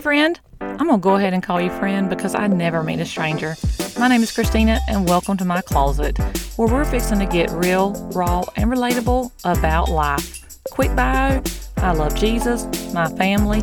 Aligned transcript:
Hey, 0.00 0.04
friend. 0.04 0.40
I'm 0.62 0.86
going 0.86 0.98
to 0.98 0.98
go 0.98 1.16
ahead 1.16 1.34
and 1.34 1.42
call 1.42 1.60
you 1.60 1.68
friend 1.72 2.08
because 2.08 2.34
I 2.34 2.46
never 2.46 2.82
meet 2.82 3.00
a 3.00 3.04
stranger. 3.04 3.54
My 3.98 4.08
name 4.08 4.22
is 4.22 4.32
Christina, 4.32 4.80
and 4.88 5.06
welcome 5.06 5.36
to 5.36 5.44
my 5.44 5.60
closet, 5.60 6.16
where 6.56 6.68
we're 6.68 6.86
fixing 6.86 7.18
to 7.18 7.26
get 7.26 7.50
real, 7.50 7.92
raw, 8.14 8.44
and 8.56 8.72
relatable 8.72 9.30
about 9.44 9.90
life. 9.90 10.56
Quick 10.70 10.96
bio 10.96 11.42
I 11.76 11.92
love 11.92 12.14
Jesus, 12.14 12.64
my 12.94 13.08
family, 13.08 13.62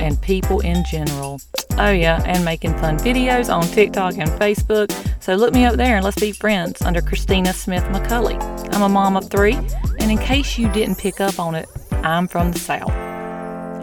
and 0.00 0.20
people 0.20 0.58
in 0.58 0.82
general. 0.90 1.40
Oh, 1.78 1.92
yeah, 1.92 2.24
and 2.26 2.44
making 2.44 2.76
fun 2.78 2.98
videos 2.98 3.48
on 3.48 3.62
TikTok 3.62 4.18
and 4.18 4.30
Facebook. 4.30 4.90
So 5.22 5.36
look 5.36 5.54
me 5.54 5.64
up 5.64 5.76
there 5.76 5.94
and 5.94 6.04
let's 6.04 6.18
be 6.18 6.32
friends 6.32 6.82
under 6.82 7.00
Christina 7.00 7.52
Smith 7.52 7.84
McCulley. 7.84 8.36
I'm 8.74 8.82
a 8.82 8.88
mom 8.88 9.16
of 9.16 9.30
three, 9.30 9.54
and 10.00 10.10
in 10.10 10.18
case 10.18 10.58
you 10.58 10.68
didn't 10.72 10.98
pick 10.98 11.20
up 11.20 11.38
on 11.38 11.54
it, 11.54 11.68
I'm 11.92 12.26
from 12.26 12.50
the 12.50 12.58
South. 12.58 13.07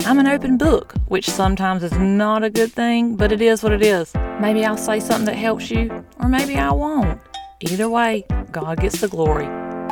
I'm 0.04 0.20
an 0.20 0.28
open 0.28 0.58
book, 0.58 0.94
which 1.08 1.30
sometimes 1.30 1.84
is 1.84 1.92
not 1.94 2.44
a 2.44 2.50
good 2.50 2.72
thing, 2.72 3.16
but 3.16 3.32
it 3.32 3.42
is 3.42 3.64
what 3.64 3.72
it 3.72 3.82
is. 3.82 4.14
Maybe 4.40 4.66
I'll 4.66 4.78
say 4.78 5.00
something 5.00 5.26
that 5.26 5.36
helps 5.36 5.72
you, 5.72 6.06
or 6.20 6.28
maybe 6.28 6.58
I 6.58 6.72
won't. 6.72 7.20
Either 7.62 7.90
way, 7.90 8.26
God 8.52 8.80
gets 8.80 9.02
the 9.02 9.08
glory 9.08 9.46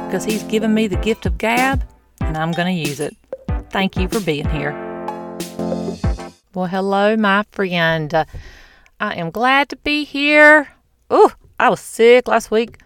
because 0.05 0.25
He's 0.25 0.43
given 0.43 0.73
me 0.73 0.87
the 0.87 0.97
gift 0.97 1.25
of 1.25 1.37
gab, 1.37 1.83
and 2.21 2.37
I'm 2.37 2.51
going 2.51 2.75
to 2.75 2.89
use 2.89 2.99
it. 2.99 3.15
Thank 3.71 3.97
you 3.97 4.07
for 4.07 4.19
being 4.19 4.49
here. 4.49 4.71
Well, 6.53 6.67
hello, 6.67 7.17
my 7.17 7.43
friend. 7.51 8.13
Uh, 8.13 8.25
I 8.99 9.15
am 9.15 9.31
glad 9.31 9.69
to 9.69 9.75
be 9.77 10.03
here. 10.03 10.67
Oh, 11.09 11.31
I 11.59 11.69
was 11.69 11.79
sick 11.79 12.27
last 12.27 12.51
week. 12.51 12.79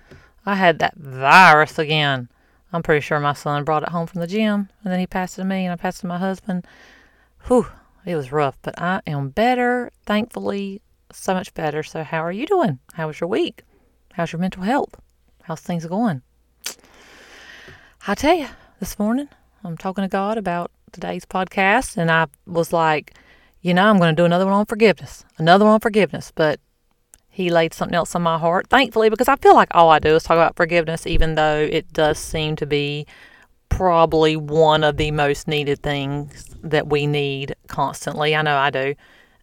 I 0.46 0.56
had 0.56 0.80
that 0.80 0.96
virus 0.96 1.78
again. 1.78 2.30
I'm 2.72 2.84
pretty 2.84 3.02
sure 3.02 3.20
my 3.20 3.34
son 3.34 3.66
brought 3.66 3.84
it 3.84 3.90
home 3.90 4.08
from 4.08 4.22
the 4.22 4.28
gym, 4.28 4.70
and 4.84 4.94
then 4.94 5.00
he 5.00 5.08
passed 5.08 5.38
it 5.38 5.42
to 5.42 5.48
me, 5.48 5.66
and 5.66 5.74
I 5.74 5.76
passed 5.76 6.00
it 6.00 6.02
to 6.02 6.08
my 6.08 6.18
husband. 6.18 6.66
Whew, 7.48 7.66
it 8.06 8.18
was 8.18 8.34
rough, 8.34 8.58
but 8.62 8.78
I 8.78 9.00
am 9.08 9.30
better, 9.30 9.90
thankfully, 10.06 10.82
so 11.14 11.34
much 11.34 11.54
better. 11.54 11.82
So, 11.82 12.04
how 12.04 12.22
are 12.22 12.32
you 12.32 12.46
doing? 12.46 12.80
How 12.92 13.08
was 13.08 13.22
your 13.22 13.30
week? 13.30 13.64
How's 14.12 14.34
your 14.34 14.42
mental 14.42 14.64
health? 14.64 14.96
How's 15.44 15.62
things 15.62 15.86
going? 15.86 16.24
I 18.06 18.16
tell 18.16 18.34
you, 18.34 18.48
this 18.82 19.00
morning 19.00 19.30
I'm 19.64 19.78
talking 19.78 20.02
to 20.02 20.10
God 20.10 20.38
about 20.38 20.72
today's 20.92 21.24
podcast, 21.24 21.96
and 21.96 22.12
I 22.12 22.28
was 22.46 22.74
like, 22.74 23.14
you 23.62 23.74
know, 23.74 23.86
I'm 23.86 23.98
going 23.98 24.14
to 24.14 24.22
do 24.22 24.26
another 24.26 24.44
one 24.44 24.54
on 24.54 24.66
forgiveness, 24.66 25.24
another 25.38 25.64
one 25.64 25.76
on 25.76 25.80
forgiveness, 25.80 26.34
but 26.36 26.60
He 27.30 27.50
laid 27.50 27.74
something 27.74 27.96
else 27.96 28.14
on 28.14 28.24
my 28.24 28.38
heart, 28.38 28.68
thankfully, 28.68 29.10
because 29.10 29.30
I 29.30 29.38
feel 29.38 29.56
like 29.56 29.70
all 29.72 29.90
I 29.90 30.00
do 30.00 30.18
is 30.18 30.24
talk 30.24 30.36
about 30.36 30.58
forgiveness, 30.58 31.08
even 31.08 31.36
though 31.36 31.60
it 31.62 31.94
does 31.94 32.20
seem 32.20 32.58
to 32.58 32.66
be 32.66 33.08
probably 33.78 34.36
one 34.36 34.84
of 34.84 34.98
the 34.98 35.12
most 35.12 35.48
needed 35.48 35.84
things 35.84 36.50
that 36.64 36.88
we 36.88 37.06
need 37.06 37.56
constantly. 37.68 38.36
I 38.36 38.42
know 38.42 38.58
I 38.58 38.72
do. 38.72 38.96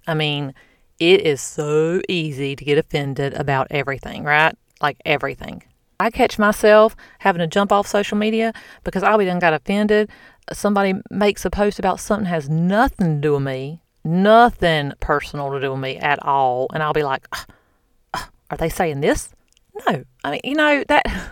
I 0.09 0.15
mean, 0.15 0.53
it 0.99 1.21
is 1.21 1.41
so 1.41 2.01
easy 2.09 2.57
to 2.57 2.65
get 2.65 2.77
offended 2.77 3.35
about 3.35 3.69
everything, 3.71 4.25
right? 4.25 4.53
Like 4.83 5.01
everything. 5.07 5.63
I 6.01 6.11
catch 6.11 6.37
myself 6.37 6.97
having 7.21 7.39
to 7.39 7.47
jump 7.47 7.71
off 7.71 7.87
social 7.87 8.19
media 8.19 8.53
because 8.83 9.05
I 9.05 9.17
done 9.25 9.39
got 9.39 9.55
offended. 9.55 10.11
Somebody 10.53 10.95
makes 11.11 11.45
a 11.45 11.51
post 11.51 11.79
about 11.79 12.01
something 12.01 12.27
has 12.27 12.51
nothing 12.51 13.15
to 13.15 13.21
do 13.21 13.35
with 13.35 13.43
me, 13.43 13.83
nothing 14.03 14.95
personal 14.99 15.53
to 15.53 15.61
do 15.61 15.71
with 15.71 15.81
me 15.81 15.97
at 15.99 16.21
all, 16.25 16.67
and 16.75 16.83
I'll 16.83 16.93
be 16.93 17.05
like, 17.05 17.29
"Are 18.13 18.57
they 18.59 18.69
saying 18.69 19.01
this?" 19.01 19.33
No, 19.87 20.05
I 20.25 20.31
mean, 20.33 20.41
you 20.43 20.57
know 20.57 20.83
that 20.89 21.07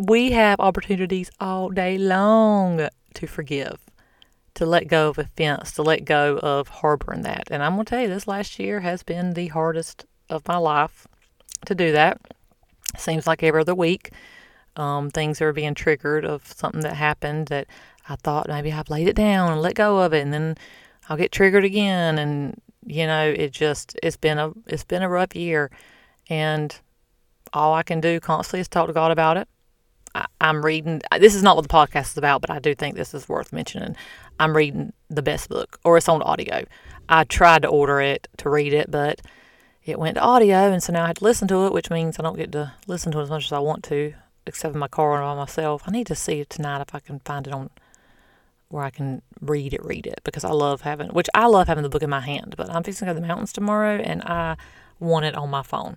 we 0.00 0.30
have 0.30 0.58
opportunities 0.60 1.30
all 1.40 1.68
day 1.68 1.98
long 1.98 2.88
to 3.12 3.26
forgive, 3.26 3.78
to 4.54 4.64
let 4.64 4.88
go 4.88 5.10
of 5.10 5.18
offense, 5.18 5.72
to 5.72 5.82
let 5.82 6.06
go 6.06 6.38
of 6.38 6.68
harboring 6.68 7.20
that. 7.22 7.48
And 7.50 7.62
I'm 7.62 7.74
going 7.74 7.84
to 7.84 7.90
tell 7.90 8.00
you, 8.00 8.08
this 8.08 8.26
last 8.26 8.58
year 8.58 8.80
has 8.80 9.02
been 9.02 9.34
the 9.34 9.48
hardest 9.48 10.06
of 10.30 10.48
my 10.48 10.56
life 10.56 11.06
to 11.66 11.74
do 11.74 11.92
that. 11.92 12.18
Seems 12.96 13.26
like 13.26 13.42
every 13.42 13.60
other 13.60 13.74
week, 13.74 14.10
um, 14.74 15.10
things 15.10 15.42
are 15.42 15.52
being 15.52 15.74
triggered 15.74 16.24
of 16.24 16.50
something 16.50 16.80
that 16.80 16.94
happened 16.94 17.48
that 17.48 17.66
I 18.08 18.16
thought 18.16 18.48
maybe 18.48 18.72
I've 18.72 18.88
laid 18.88 19.06
it 19.06 19.16
down 19.16 19.52
and 19.52 19.60
let 19.60 19.74
go 19.74 19.98
of 19.98 20.14
it, 20.14 20.22
and 20.22 20.32
then 20.32 20.56
I'll 21.10 21.18
get 21.18 21.30
triggered 21.30 21.64
again. 21.64 22.18
And 22.18 22.58
you 22.86 23.06
know, 23.06 23.28
it 23.28 23.52
just 23.52 23.98
it's 24.02 24.16
been 24.16 24.38
a 24.38 24.52
it's 24.66 24.84
been 24.84 25.02
a 25.02 25.10
rough 25.10 25.36
year, 25.36 25.70
and 26.30 26.74
all 27.52 27.74
I 27.74 27.82
can 27.82 28.00
do 28.00 28.18
constantly 28.18 28.60
is 28.60 28.68
talk 28.68 28.86
to 28.86 28.94
God 28.94 29.10
about 29.12 29.36
it 29.36 29.46
I, 30.14 30.26
am 30.40 30.64
reading. 30.64 31.02
This 31.18 31.34
is 31.34 31.42
not 31.42 31.56
what 31.56 31.62
the 31.62 31.68
podcast 31.68 32.12
is 32.12 32.16
about, 32.16 32.40
but 32.40 32.50
I 32.50 32.58
do 32.58 32.74
think 32.74 32.96
this 32.96 33.14
is 33.14 33.28
worth 33.28 33.52
mentioning. 33.52 33.96
I'm 34.38 34.56
reading 34.56 34.92
the 35.08 35.22
best 35.22 35.48
book, 35.48 35.78
or 35.84 35.96
it's 35.96 36.08
on 36.08 36.22
audio. 36.22 36.64
I 37.08 37.24
tried 37.24 37.62
to 37.62 37.68
order 37.68 38.00
it 38.00 38.28
to 38.38 38.50
read 38.50 38.72
it, 38.72 38.90
but 38.90 39.20
it 39.84 39.98
went 39.98 40.16
to 40.16 40.22
audio, 40.22 40.70
and 40.70 40.82
so 40.82 40.92
now 40.92 41.04
I 41.04 41.08
have 41.08 41.16
to 41.16 41.24
listen 41.24 41.48
to 41.48 41.66
it, 41.66 41.72
which 41.72 41.90
means 41.90 42.18
I 42.18 42.22
don't 42.22 42.36
get 42.36 42.52
to 42.52 42.72
listen 42.86 43.12
to 43.12 43.20
it 43.20 43.24
as 43.24 43.30
much 43.30 43.46
as 43.46 43.52
I 43.52 43.58
want 43.58 43.84
to, 43.84 44.14
except 44.46 44.74
in 44.74 44.80
my 44.80 44.88
car 44.88 45.14
and 45.14 45.22
by 45.22 45.34
myself. 45.34 45.82
I 45.86 45.90
need 45.90 46.06
to 46.08 46.14
see 46.14 46.40
it 46.40 46.50
tonight 46.50 46.80
if 46.80 46.94
I 46.94 47.00
can 47.00 47.20
find 47.20 47.46
it 47.46 47.52
on 47.52 47.70
where 48.68 48.84
I 48.84 48.90
can 48.90 49.22
read 49.40 49.74
it, 49.74 49.84
read 49.84 50.06
it, 50.06 50.20
because 50.24 50.44
I 50.44 50.50
love 50.50 50.82
having, 50.82 51.08
which 51.08 51.28
I 51.34 51.46
love 51.46 51.66
having 51.66 51.82
the 51.82 51.88
book 51.88 52.02
in 52.02 52.10
my 52.10 52.20
hand. 52.20 52.54
But 52.56 52.70
I'm 52.70 52.84
fixing 52.84 53.06
to 53.06 53.12
go 53.12 53.16
to 53.16 53.20
the 53.20 53.26
mountains 53.26 53.52
tomorrow, 53.52 53.96
and 53.96 54.22
I 54.22 54.56
want 55.00 55.24
it 55.24 55.34
on 55.34 55.50
my 55.50 55.62
phone. 55.62 55.96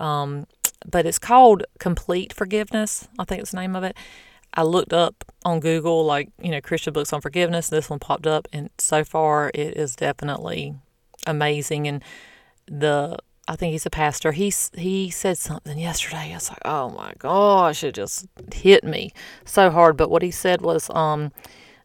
Um, 0.00 0.46
but 0.86 1.06
it's 1.06 1.18
called 1.18 1.64
Complete 1.78 2.32
Forgiveness. 2.32 3.08
I 3.18 3.24
think 3.24 3.42
it's 3.42 3.50
the 3.50 3.58
name 3.58 3.76
of 3.76 3.84
it. 3.84 3.96
I 4.54 4.62
looked 4.62 4.92
up 4.92 5.24
on 5.44 5.60
Google, 5.60 6.04
like, 6.04 6.30
you 6.42 6.50
know, 6.50 6.60
Christian 6.60 6.92
books 6.92 7.12
on 7.12 7.20
forgiveness. 7.20 7.68
This 7.68 7.88
one 7.88 7.98
popped 7.98 8.26
up, 8.26 8.48
and 8.52 8.70
so 8.78 9.04
far 9.04 9.50
it 9.54 9.76
is 9.76 9.94
definitely 9.94 10.74
amazing. 11.26 11.86
And 11.86 12.02
the, 12.66 13.16
I 13.46 13.56
think 13.56 13.72
he's 13.72 13.86
a 13.86 13.90
pastor. 13.90 14.32
He, 14.32 14.52
he 14.74 15.10
said 15.10 15.38
something 15.38 15.78
yesterday. 15.78 16.32
I 16.32 16.34
was 16.34 16.50
like, 16.50 16.62
oh 16.64 16.90
my 16.90 17.12
gosh, 17.18 17.84
it 17.84 17.94
just 17.94 18.26
hit 18.52 18.82
me 18.82 19.12
so 19.44 19.70
hard. 19.70 19.96
But 19.96 20.10
what 20.10 20.22
he 20.22 20.32
said 20.32 20.62
was 20.62 20.90
um, 20.90 21.30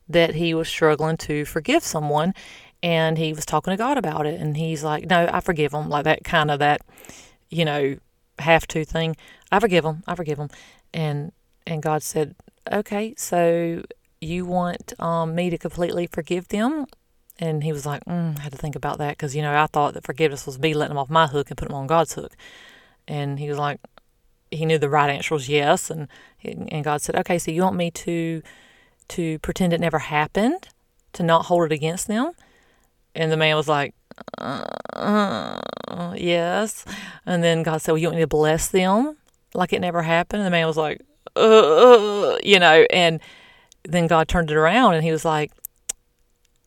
that 0.09 0.33
he 0.33 0.53
was 0.56 0.67
struggling 0.67 1.17
to 1.17 1.45
forgive 1.45 1.83
someone, 1.83 2.33
and 2.81 3.17
he 3.17 3.31
was 3.31 3.45
talking 3.45 3.72
to 3.72 3.77
God 3.77 3.97
about 3.97 4.25
it. 4.25 4.39
And 4.41 4.57
he's 4.57 4.83
like, 4.83 5.07
no, 5.07 5.29
I 5.31 5.39
forgive 5.39 5.72
him. 5.73 5.88
Like 5.88 6.06
that 6.06 6.23
kind 6.23 6.50
of 6.50 6.59
that, 6.59 6.81
you 7.50 7.63
know, 7.63 7.97
have 8.40 8.68
to 8.68 8.85
thing. 8.85 9.16
I 9.51 9.59
forgive 9.59 9.84
them. 9.84 10.03
I 10.07 10.16
forgive 10.16 10.38
them. 10.38 10.50
And 10.94 11.31
and 11.68 11.81
God 11.81 12.03
said, 12.03 12.35
okay, 12.72 13.16
so 13.18 13.84
you 14.22 14.46
want 14.46 14.94
um, 15.00 15.35
me 15.35 15.50
to 15.50 15.57
completely 15.57 16.07
forgive 16.07 16.47
them? 16.50 16.85
And 17.38 17.63
he 17.63 17.74
was 17.74 17.85
like, 17.85 18.06
mm, 18.06 18.38
I 18.38 18.41
had 18.41 18.51
to 18.53 18.57
think 18.57 18.75
about 18.75 18.97
that 19.00 19.18
because 19.18 19.35
you 19.35 19.41
know 19.41 19.56
I 19.56 19.68
thought 19.68 19.94
that 19.94 20.06
forgiveness 20.06 20.45
was 20.45 20.59
me 20.59 20.74
letting 20.74 20.91
them 20.91 20.97
off 20.97 21.09
my 21.09 21.28
hook 21.28 21.50
and 21.50 21.57
putting 21.57 21.74
them 21.74 21.81
on 21.81 21.88
God's 21.88 22.13
hook. 22.13 22.35
And 23.07 23.40
he 23.40 23.50
was 23.50 23.57
like, 23.57 23.79
he 24.51 24.66
knew 24.66 24.78
the 24.78 24.90
right 24.90 25.09
answer 25.09 25.34
was 25.34 25.50
yes. 25.50 25.90
And 25.90 26.07
and 26.44 26.84
God 26.84 27.01
said, 27.01 27.16
okay, 27.18 27.38
so 27.38 27.51
you 27.51 27.62
want 27.62 27.75
me 27.75 27.91
to 27.91 28.41
to 29.09 29.40
pretend 29.40 29.74
it 29.74 29.79
never 29.79 30.00
happened, 30.00 30.68
to 31.13 31.24
not 31.24 31.45
hold 31.45 31.66
it 31.66 31.72
against 31.72 32.07
them? 32.07 32.31
And 33.13 33.31
the 33.31 33.38
man 33.38 33.56
was 33.56 33.68
like, 33.68 33.94
uh, 34.37 36.13
yes. 36.15 36.85
And 37.25 37.43
then 37.43 37.63
God 37.63 37.81
said, 37.81 37.91
Well, 37.91 37.99
you 37.99 38.07
want 38.07 38.17
me 38.17 38.23
to 38.23 38.27
bless 38.27 38.69
them 38.69 39.17
like 39.53 39.73
it 39.73 39.81
never 39.81 40.03
happened? 40.03 40.41
And 40.41 40.47
the 40.47 40.51
man 40.51 40.67
was 40.67 40.77
like, 40.77 41.01
uh, 41.35 42.37
you 42.43 42.59
know, 42.59 42.85
and 42.91 43.19
then 43.83 44.07
God 44.07 44.27
turned 44.27 44.51
it 44.51 44.57
around 44.57 44.93
and 44.95 45.03
he 45.03 45.11
was 45.11 45.25
like, 45.25 45.51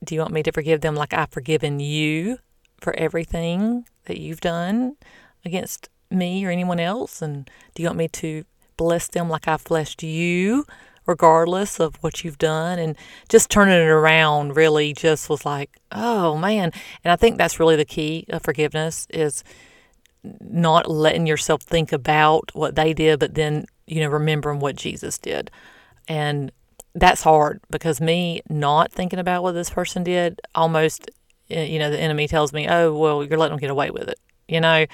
Do 0.05 0.15
you 0.15 0.21
want 0.21 0.33
me 0.33 0.43
to 0.43 0.53
forgive 0.53 0.81
them 0.81 0.95
like 0.95 1.13
I've 1.13 1.31
forgiven 1.31 1.81
you 1.81 2.39
for 2.81 2.95
everything 2.97 3.87
that 4.05 4.21
you've 4.21 4.41
done 4.41 4.97
against 5.45 5.89
me 6.11 6.45
or 6.45 6.51
anyone 6.51 6.81
else? 6.81 7.23
And 7.23 7.51
do 7.75 7.83
you 7.83 7.89
want 7.89 7.99
me 7.99 8.09
to 8.09 8.45
bless 8.77 9.09
them 9.09 9.29
like 9.29 9.49
I've 9.49 9.65
blessed 9.65 10.03
you 10.03 10.65
regardless 11.09 11.81
of 11.81 11.97
what 12.03 12.23
you've 12.23 12.39
done. 12.39 12.79
And 12.79 12.97
just 13.29 13.51
turning 13.51 13.75
it 13.75 13.89
around 13.89 14.55
really 14.55 14.93
just 14.93 15.29
was 15.29 15.45
like, 15.45 15.71
oh 15.91 16.37
man. 16.37 16.71
And 17.03 17.11
I 17.11 17.17
think 17.17 17.39
that's 17.39 17.59
really 17.59 17.75
the 17.75 17.85
key 17.85 18.27
of 18.29 18.43
forgiveness 18.43 19.09
is 19.11 19.43
not 20.23 20.89
letting 20.89 21.27
yourself 21.27 21.63
think 21.63 21.93
about 21.93 22.55
what 22.55 22.77
they 22.77 22.93
did, 22.93 23.19
but 23.19 23.35
then, 23.35 23.65
you 23.87 24.01
know, 24.01 24.09
remembering 24.09 24.61
what 24.61 24.77
Jesus 24.77 25.19
did. 25.19 25.51
And 26.07 26.53
that's 26.95 27.23
hard 27.23 27.61
because 27.71 28.01
me 28.01 28.43
not 28.49 28.93
thinking 28.93 29.19
about 29.19 29.43
what 29.43 29.53
this 29.53 29.71
person 29.71 30.05
did 30.05 30.41
almost, 30.55 31.11
eh, 31.51 31.65
you 31.65 31.79
know, 31.79 31.91
the 31.91 32.01
enemy 32.01 32.29
tells 32.29 32.53
me, 32.53 32.69
oh, 32.69 32.95
well, 32.95 33.25
you're 33.25 33.39
letting 33.39 33.53
them 33.53 33.61
get 33.61 33.71
away 33.71 33.91
with 33.91 34.09
it. 34.09 34.19
You 34.47 34.61
know, 34.61 34.87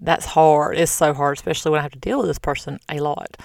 that's 0.00 0.26
hard. 0.26 0.78
It's 0.78 0.92
so 0.92 1.12
hard, 1.14 1.36
especially 1.36 1.72
when 1.72 1.80
I 1.80 1.82
have 1.82 1.92
to 1.92 1.98
deal 1.98 2.18
with 2.18 2.28
this 2.28 2.38
person 2.38 2.78
a 2.88 3.00
lot. 3.00 3.36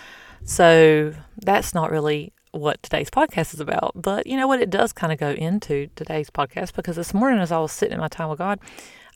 So 0.45 1.13
that's 1.37 1.73
not 1.73 1.91
really 1.91 2.33
what 2.51 2.81
today's 2.83 3.09
podcast 3.09 3.53
is 3.53 3.59
about. 3.59 3.91
But 3.95 4.27
you 4.27 4.37
know 4.37 4.47
what? 4.47 4.61
It 4.61 4.69
does 4.69 4.93
kind 4.93 5.11
of 5.11 5.19
go 5.19 5.31
into 5.31 5.89
today's 5.95 6.29
podcast 6.29 6.75
because 6.75 6.95
this 6.95 7.13
morning, 7.13 7.39
as 7.39 7.51
I 7.51 7.59
was 7.59 7.71
sitting 7.71 7.93
in 7.93 7.99
my 7.99 8.07
time 8.07 8.29
with 8.29 8.39
God, 8.39 8.59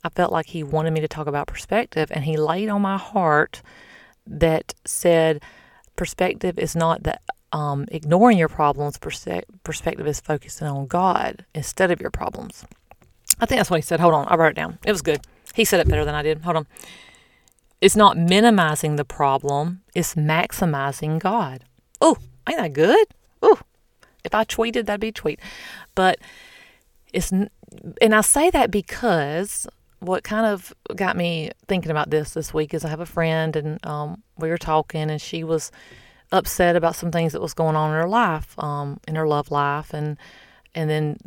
I 0.03 0.09
felt 0.09 0.31
like 0.31 0.47
He 0.47 0.63
wanted 0.63 0.91
me 0.91 1.01
to 1.01 1.07
talk 1.07 1.27
about 1.27 1.47
perspective, 1.47 2.11
and 2.11 2.23
He 2.23 2.37
laid 2.37 2.69
on 2.69 2.81
my 2.81 2.97
heart 2.97 3.61
that 4.25 4.73
said, 4.85 5.41
perspective 5.95 6.57
is 6.57 6.75
not 6.75 7.03
that 7.03 7.21
um, 7.51 7.85
ignoring 7.89 8.37
your 8.37 8.49
problems, 8.49 8.97
perspective 8.97 10.07
is 10.07 10.19
focusing 10.19 10.67
on 10.67 10.87
God 10.87 11.45
instead 11.53 11.91
of 11.91 12.01
your 12.01 12.11
problems. 12.11 12.65
I 13.39 13.45
think 13.45 13.59
that's 13.59 13.69
what 13.69 13.77
he 13.77 13.83
said. 13.83 13.99
Hold 13.99 14.13
on. 14.13 14.27
I 14.27 14.35
wrote 14.35 14.49
it 14.49 14.55
down. 14.55 14.79
It 14.85 14.91
was 14.91 15.01
good. 15.01 15.21
He 15.53 15.65
said 15.65 15.79
it 15.79 15.87
better 15.87 16.05
than 16.05 16.15
I 16.15 16.23
did. 16.23 16.41
Hold 16.41 16.57
on. 16.57 16.67
It's 17.79 17.95
not 17.95 18.17
minimizing 18.17 18.95
the 18.95 19.05
problem, 19.05 19.81
it's 19.93 20.15
maximizing 20.15 21.19
God. 21.19 21.63
Oh, 22.01 22.17
ain't 22.49 22.57
that 22.57 22.73
good? 22.73 23.07
Oh, 23.41 23.59
if 24.23 24.33
I 24.33 24.43
tweeted, 24.43 24.85
that'd 24.85 24.99
be 24.99 25.11
tweet. 25.11 25.39
But 25.95 26.19
it's, 27.13 27.31
and 27.31 27.49
I 28.01 28.21
say 28.21 28.49
that 28.49 28.71
because 28.71 29.67
what 29.99 30.23
kind 30.23 30.45
of 30.45 30.73
got 30.95 31.17
me 31.17 31.51
thinking 31.67 31.91
about 31.91 32.09
this 32.09 32.31
this 32.31 32.53
week 32.53 32.73
is 32.73 32.85
I 32.85 32.89
have 32.89 32.99
a 32.99 33.05
friend 33.05 33.55
and 33.55 33.85
um, 33.85 34.23
we 34.37 34.49
were 34.49 34.57
talking 34.57 35.09
and 35.09 35.21
she 35.21 35.43
was 35.43 35.71
upset 36.31 36.75
about 36.75 36.95
some 36.95 37.11
things 37.11 37.33
that 37.33 37.41
was 37.41 37.53
going 37.53 37.75
on 37.75 37.91
in 37.91 38.01
her 38.01 38.07
life, 38.07 38.57
um, 38.59 38.99
in 39.07 39.15
her 39.15 39.27
love 39.27 39.51
life, 39.51 39.93
and 39.93 40.17
and 40.75 40.89
then 40.89 41.17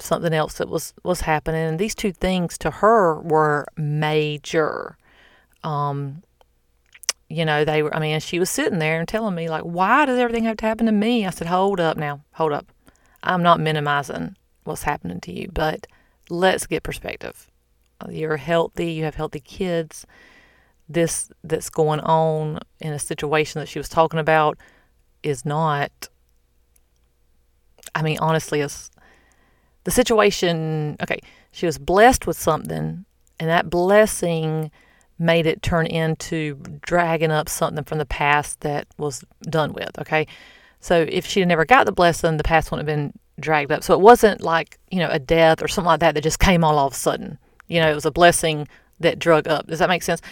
something 0.00 0.32
else 0.32 0.54
that 0.54 0.68
was 0.68 0.94
was 1.02 1.22
happening. 1.22 1.62
And 1.66 1.78
these 1.78 1.94
two 1.94 2.12
things 2.12 2.58
to 2.58 2.70
her 2.70 3.20
were 3.20 3.66
major. 3.76 4.96
Um, 5.66 6.22
you 7.28 7.44
know, 7.44 7.64
they 7.64 7.82
were. 7.82 7.94
I 7.94 7.98
mean, 7.98 8.18
she 8.20 8.38
was 8.38 8.50
sitting 8.50 8.78
there 8.78 8.98
and 8.98 9.08
telling 9.08 9.34
me 9.34 9.50
like, 9.50 9.62
"Why 9.62 10.06
does 10.06 10.18
everything 10.18 10.44
have 10.44 10.56
to 10.58 10.66
happen 10.66 10.86
to 10.86 10.92
me?" 10.92 11.26
I 11.26 11.30
said, 11.30 11.48
"Hold 11.48 11.80
up, 11.80 11.96
now, 11.96 12.20
hold 12.32 12.52
up. 12.52 12.66
I'm 13.22 13.42
not 13.42 13.58
minimizing 13.58 14.36
what's 14.64 14.84
happening 14.84 15.20
to 15.22 15.32
you, 15.32 15.50
but 15.52 15.86
let's 16.30 16.66
get 16.66 16.84
perspective. 16.84 17.50
You're 18.08 18.36
healthy. 18.36 18.92
You 18.92 19.04
have 19.04 19.16
healthy 19.16 19.40
kids." 19.40 20.06
this 20.88 21.30
that's 21.42 21.70
going 21.70 22.00
on 22.00 22.60
in 22.80 22.92
a 22.92 22.98
situation 22.98 23.60
that 23.60 23.68
she 23.68 23.78
was 23.78 23.88
talking 23.88 24.20
about 24.20 24.56
is 25.22 25.44
not 25.44 26.08
I 27.94 28.02
mean 28.02 28.18
honestly 28.20 28.60
it's 28.60 28.90
the 29.84 29.90
situation 29.90 30.96
okay 31.02 31.18
she 31.50 31.66
was 31.66 31.78
blessed 31.78 32.26
with 32.26 32.38
something 32.38 33.04
and 33.40 33.50
that 33.50 33.68
blessing 33.68 34.70
made 35.18 35.46
it 35.46 35.62
turn 35.62 35.86
into 35.86 36.54
dragging 36.82 37.30
up 37.30 37.48
something 37.48 37.84
from 37.84 37.98
the 37.98 38.06
past 38.06 38.60
that 38.60 38.86
was 38.98 39.24
done 39.42 39.72
with 39.72 39.98
okay? 39.98 40.26
So 40.80 41.06
if 41.08 41.26
she 41.26 41.40
had 41.40 41.48
never 41.48 41.64
got 41.64 41.86
the 41.86 41.92
blessing 41.92 42.36
the 42.36 42.44
past 42.44 42.70
wouldn't 42.70 42.88
have 42.88 42.96
been 42.96 43.12
dragged 43.38 43.72
up. 43.72 43.82
So 43.82 43.94
it 43.94 44.00
wasn't 44.00 44.40
like 44.40 44.78
you 44.90 44.98
know 44.98 45.08
a 45.10 45.18
death 45.18 45.62
or 45.62 45.68
something 45.68 45.88
like 45.88 46.00
that 46.00 46.14
that 46.14 46.22
just 46.22 46.38
came 46.38 46.64
all, 46.64 46.78
all 46.78 46.86
of 46.86 46.92
a 46.92 46.96
sudden. 46.96 47.38
You 47.68 47.80
know 47.80 47.90
it 47.90 47.94
was 47.94 48.06
a 48.06 48.10
blessing 48.10 48.68
that 49.00 49.18
drug 49.18 49.46
up. 49.48 49.66
Does 49.66 49.78
that 49.78 49.88
make 49.88 50.02
sense? 50.02 50.22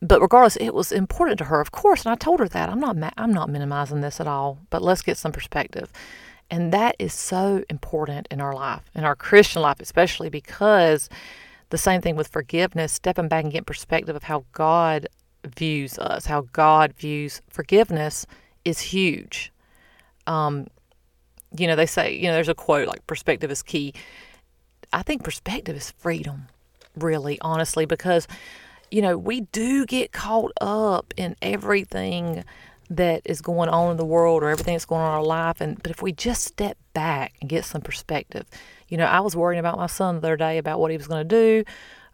But 0.00 0.20
regardless, 0.20 0.56
it 0.56 0.74
was 0.74 0.90
important 0.90 1.38
to 1.38 1.44
her, 1.44 1.60
of 1.60 1.70
course, 1.70 2.04
and 2.04 2.12
I 2.12 2.16
told 2.16 2.40
her 2.40 2.48
that. 2.48 2.68
I'm 2.68 2.80
not 2.80 2.96
ma- 2.96 3.10
I'm 3.16 3.32
not 3.32 3.48
minimizing 3.48 4.00
this 4.00 4.20
at 4.20 4.26
all. 4.26 4.58
But 4.70 4.82
let's 4.82 5.02
get 5.02 5.16
some 5.16 5.32
perspective, 5.32 5.92
and 6.50 6.72
that 6.72 6.96
is 6.98 7.12
so 7.12 7.64
important 7.70 8.28
in 8.30 8.40
our 8.40 8.54
life, 8.54 8.82
in 8.94 9.04
our 9.04 9.14
Christian 9.14 9.62
life, 9.62 9.80
especially 9.80 10.28
because 10.28 11.08
the 11.72 11.78
same 11.78 12.02
thing 12.02 12.16
with 12.16 12.28
forgiveness, 12.28 12.92
stepping 12.92 13.28
back 13.28 13.44
and 13.44 13.52
getting 13.52 13.64
perspective 13.64 14.14
of 14.14 14.24
how 14.24 14.44
God 14.52 15.08
views 15.42 15.98
us, 15.98 16.26
how 16.26 16.42
God 16.52 16.92
views 16.92 17.40
forgiveness, 17.48 18.26
is 18.66 18.78
huge. 18.78 19.50
Um, 20.26 20.66
you 21.56 21.66
know, 21.66 21.74
they 21.74 21.86
say, 21.86 22.14
you 22.14 22.24
know, 22.24 22.34
there's 22.34 22.50
a 22.50 22.54
quote 22.54 22.88
like 22.88 23.06
perspective 23.06 23.50
is 23.50 23.62
key. 23.62 23.94
I 24.92 25.02
think 25.02 25.24
perspective 25.24 25.74
is 25.74 25.92
freedom, 25.92 26.48
really, 26.94 27.40
honestly, 27.40 27.86
because 27.86 28.28
you 28.90 29.00
know, 29.00 29.16
we 29.16 29.40
do 29.40 29.86
get 29.86 30.12
caught 30.12 30.52
up 30.60 31.14
in 31.16 31.34
everything 31.40 32.44
that 32.96 33.22
is 33.24 33.40
going 33.40 33.68
on 33.68 33.92
in 33.92 33.96
the 33.96 34.04
world 34.04 34.42
or 34.42 34.50
everything 34.50 34.74
that's 34.74 34.84
going 34.84 35.00
on 35.00 35.08
in 35.08 35.14
our 35.14 35.24
life. 35.24 35.60
And 35.60 35.82
but 35.82 35.90
if 35.90 36.02
we 36.02 36.12
just 36.12 36.44
step 36.44 36.76
back 36.92 37.34
and 37.40 37.48
get 37.48 37.64
some 37.64 37.80
perspective, 37.80 38.46
you 38.88 38.96
know, 38.96 39.06
I 39.06 39.20
was 39.20 39.34
worrying 39.34 39.60
about 39.60 39.78
my 39.78 39.86
son 39.86 40.16
the 40.16 40.26
other 40.26 40.36
day 40.36 40.58
about 40.58 40.80
what 40.80 40.90
he 40.90 40.96
was 40.96 41.06
going 41.06 41.26
to 41.26 41.64
do 41.64 41.64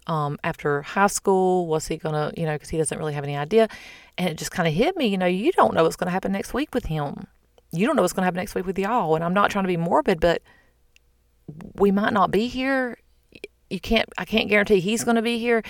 um, 0.06 0.38
after 0.44 0.82
high 0.82 1.06
school. 1.08 1.66
Was 1.66 1.88
he 1.88 1.96
going 1.96 2.14
to, 2.14 2.38
you 2.40 2.46
know, 2.46 2.54
because 2.54 2.68
he 2.68 2.78
doesn't 2.78 2.98
really 2.98 3.14
have 3.14 3.24
any 3.24 3.36
idea. 3.36 3.68
And 4.16 4.28
it 4.28 4.38
just 4.38 4.50
kind 4.50 4.68
of 4.68 4.74
hit 4.74 4.96
me, 4.96 5.06
you 5.06 5.18
know, 5.18 5.26
you 5.26 5.52
don't 5.52 5.74
know 5.74 5.84
what's 5.84 5.96
going 5.96 6.06
to 6.06 6.12
happen 6.12 6.32
next 6.32 6.54
week 6.54 6.74
with 6.74 6.86
him. 6.86 7.26
You 7.70 7.86
don't 7.86 7.96
know 7.96 8.02
what's 8.02 8.14
going 8.14 8.22
to 8.22 8.26
happen 8.26 8.38
next 8.38 8.54
week 8.54 8.66
with 8.66 8.78
y'all. 8.78 9.14
And 9.14 9.22
I'm 9.22 9.34
not 9.34 9.50
trying 9.50 9.64
to 9.64 9.68
be 9.68 9.76
morbid, 9.76 10.20
but 10.20 10.42
we 11.74 11.90
might 11.90 12.12
not 12.12 12.30
be 12.30 12.48
here. 12.48 12.98
You 13.70 13.80
can't, 13.80 14.08
I 14.16 14.24
can't 14.24 14.48
guarantee 14.48 14.80
he's 14.80 15.04
going 15.04 15.16
to 15.16 15.22
be 15.22 15.38
here 15.38 15.62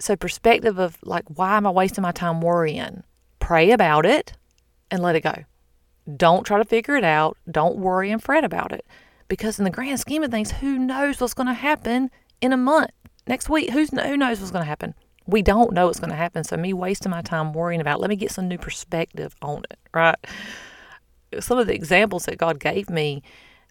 so 0.00 0.16
perspective 0.16 0.78
of 0.78 0.96
like 1.02 1.24
why 1.26 1.56
am 1.56 1.66
i 1.66 1.70
wasting 1.70 2.02
my 2.02 2.12
time 2.12 2.40
worrying 2.40 3.02
pray 3.48 3.70
about 3.70 4.04
it 4.04 4.34
and 4.90 5.02
let 5.02 5.16
it 5.16 5.22
go. 5.22 5.32
Don't 6.18 6.44
try 6.44 6.58
to 6.58 6.66
figure 6.66 6.96
it 6.96 7.04
out. 7.04 7.38
Don't 7.50 7.78
worry 7.78 8.10
and 8.10 8.22
fret 8.22 8.44
about 8.44 8.72
it. 8.72 8.84
Because 9.26 9.58
in 9.58 9.64
the 9.64 9.70
grand 9.70 9.98
scheme 9.98 10.22
of 10.22 10.30
things 10.30 10.50
who 10.50 10.78
knows 10.78 11.18
what's 11.18 11.32
going 11.32 11.46
to 11.46 11.54
happen 11.54 12.10
in 12.42 12.52
a 12.52 12.58
month 12.58 12.90
next 13.26 13.48
week? 13.48 13.70
Who's 13.70 13.88
who 13.88 14.18
knows 14.18 14.38
what's 14.38 14.50
going 14.50 14.64
to 14.64 14.68
happen? 14.68 14.94
We 15.26 15.40
don't 15.40 15.72
know 15.72 15.86
what's 15.86 15.98
going 15.98 16.10
to 16.10 16.16
happen 16.16 16.44
so 16.44 16.58
me 16.58 16.74
wasting 16.74 17.10
my 17.10 17.22
time 17.22 17.54
worrying 17.54 17.80
about 17.80 17.96
it, 17.96 18.00
let 18.02 18.10
me 18.10 18.16
get 18.16 18.32
some 18.32 18.48
new 18.48 18.58
perspective 18.58 19.34
on 19.40 19.62
it 19.70 19.78
right? 19.94 20.16
Some 21.40 21.56
of 21.56 21.66
the 21.66 21.74
examples 21.74 22.26
that 22.26 22.36
god 22.36 22.60
gave 22.60 22.90
me 22.90 23.22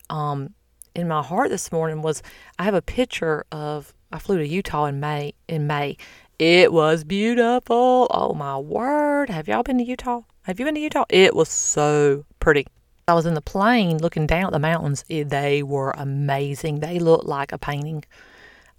um, 0.09 0.55
in 0.95 1.07
my 1.07 1.21
heart 1.21 1.49
this 1.49 1.71
morning 1.71 2.01
was 2.01 2.23
i 2.57 2.63
have 2.63 2.73
a 2.73 2.81
picture 2.81 3.45
of 3.51 3.93
I 4.11 4.19
flew 4.19 4.37
to 4.37 4.47
Utah 4.47 4.85
in 4.85 4.99
May. 4.99 5.33
In 5.47 5.67
May, 5.67 5.97
it 6.39 6.71
was 6.71 7.03
beautiful. 7.03 8.07
Oh 8.11 8.33
my 8.33 8.57
word! 8.57 9.29
Have 9.29 9.47
y'all 9.47 9.63
been 9.63 9.79
to 9.79 9.83
Utah? 9.83 10.21
Have 10.43 10.59
you 10.59 10.65
been 10.65 10.75
to 10.75 10.81
Utah? 10.81 11.05
It 11.09 11.35
was 11.35 11.49
so 11.49 12.25
pretty. 12.39 12.67
I 13.07 13.13
was 13.13 13.25
in 13.25 13.33
the 13.33 13.41
plane 13.41 13.97
looking 13.97 14.27
down 14.27 14.45
at 14.45 14.51
the 14.51 14.59
mountains. 14.59 15.03
They 15.07 15.63
were 15.63 15.91
amazing. 15.91 16.79
They 16.79 16.99
looked 16.99 17.25
like 17.25 17.51
a 17.51 17.57
painting. 17.57 18.03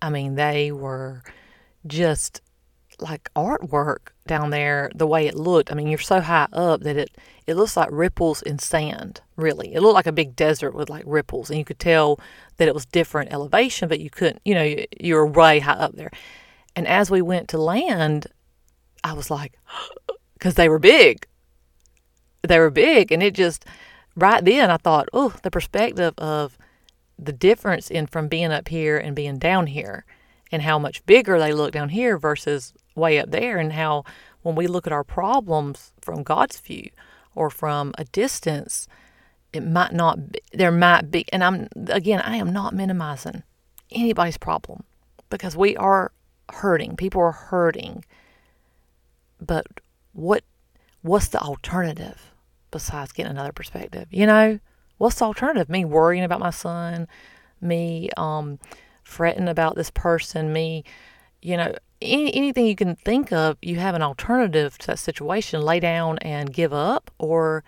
I 0.01 0.11
mean, 0.11 0.37
they 0.37 0.71
were 0.71 1.23
just 1.87 2.43
like 3.01 3.31
artwork 3.35 4.09
down 4.27 4.51
there 4.51 4.91
the 4.95 5.07
way 5.07 5.27
it 5.27 5.35
looked. 5.35 5.73
I 5.73 5.75
mean, 5.75 5.89
you're 5.89 5.99
so 5.99 6.21
high 6.21 6.49
up 6.53 6.83
that 6.83 6.97
it 6.97 7.17
it 7.47 7.55
looks 7.55 7.77
like 7.77 7.89
ripples 7.91 8.43
in 8.43 8.59
sand, 8.59 9.21
really. 9.37 9.75
It 9.75 9.81
looked 9.81 9.95
like 9.95 10.07
a 10.07 10.13
big 10.13 10.37
desert 10.37 10.75
with 10.75 10.91
like 10.91 11.05
ripples 11.07 11.51
and 11.51 11.59
you 11.59 11.65
could 11.65 11.79
tell 11.79 12.21
that 12.59 12.69
it 12.69 12.75
was 12.75 12.87
different 12.87 13.33
elevation, 13.33 13.89
but 13.89 14.01
you 14.01 14.11
couldn't, 14.11 14.43
you 14.45 14.55
know, 14.55 14.63
you, 14.63 14.87
you 15.01 15.15
were 15.15 15.27
way 15.27 15.59
high 15.59 15.73
up 15.73 15.97
there. 15.97 16.11
And 16.79 16.87
as 16.87 17.11
we 17.11 17.21
went 17.21 17.49
to 17.49 17.59
land, 17.59 18.29
I 19.03 19.13
was 19.13 19.31
like 19.31 19.59
cuz 20.39 20.55
they 20.55 20.69
were 20.69 20.79
big. 20.79 21.27
They 22.43 22.59
were 22.59 22.71
big 22.71 23.11
and 23.11 23.23
it 23.23 23.35
just 23.35 23.65
right 24.15 24.45
then 24.45 24.71
I 24.71 24.77
thought, 24.77 25.09
"Oh, 25.13 25.35
the 25.43 25.51
perspective 25.51 26.15
of 26.19 26.57
the 27.19 27.33
difference 27.33 27.91
in 27.91 28.07
from 28.07 28.29
being 28.29 28.53
up 28.53 28.69
here 28.69 28.97
and 28.97 29.17
being 29.17 29.39
down 29.39 29.67
here." 29.67 30.05
and 30.51 30.63
how 30.63 30.79
much 30.79 31.05
bigger 31.07 31.39
they 31.39 31.53
look 31.53 31.73
down 31.73 31.91
here 31.91 32.17
versus 32.19 32.73
way 32.95 33.19
up 33.19 33.31
there, 33.31 33.59
and 33.59 33.73
how 33.73 34.05
when 34.43 34.55
we 34.55 34.67
look 34.67 34.87
at 34.87 34.93
our 34.93 35.05
problems 35.05 35.93
from 36.01 36.23
God's 36.23 36.59
view 36.59 36.91
or 37.35 37.51
from 37.51 37.93
a 37.99 38.05
distance, 38.05 38.89
it 39.53 39.63
might 39.63 39.93
not 39.93 40.33
be, 40.33 40.41
there 40.53 40.71
might 40.71 41.11
be, 41.11 41.27
and 41.33 41.45
I'm 41.45 41.69
again, 41.89 42.21
I 42.21 42.37
am 42.37 42.53
not 42.53 42.75
minimizing 42.75 43.43
anybody's 43.91 44.39
problem 44.39 44.85
because 45.31 45.57
we 45.57 45.77
are 45.77 46.13
hurting. 46.53 46.97
People 46.97 47.23
are 47.23 47.33
hurting. 47.33 48.05
But 49.41 49.67
what 50.13 50.45
what's 51.03 51.29
the 51.29 51.41
alternative 51.41 52.33
besides 52.71 53.13
getting 53.13 53.31
another 53.31 53.53
perspective? 53.53 54.09
You 54.11 54.27
know, 54.27 54.59
what's 54.99 55.17
the 55.17 55.25
alternative? 55.25 55.69
Me 55.69 55.85
worrying 55.85 56.25
about 56.25 56.41
my 56.41 56.51
son, 56.51 57.09
me 57.61 58.11
um, 58.17 58.59
fretting 59.05 59.49
about 59.49 59.77
this 59.77 59.91
person, 59.91 60.53
me, 60.53 60.85
you 61.41 61.57
know, 61.57 61.75
any, 62.03 62.35
anything 62.35 62.67
you 62.67 62.77
can 62.77 62.95
think 62.97 63.33
of, 63.33 63.57
you 63.63 63.77
have 63.77 63.95
an 63.95 64.03
alternative 64.03 64.79
to 64.79 64.87
that 64.89 64.99
situation. 64.99 65.63
Lay 65.63 65.81
down 65.81 66.19
and 66.19 66.53
give 66.53 66.73
up, 66.73 67.11
or 67.19 67.65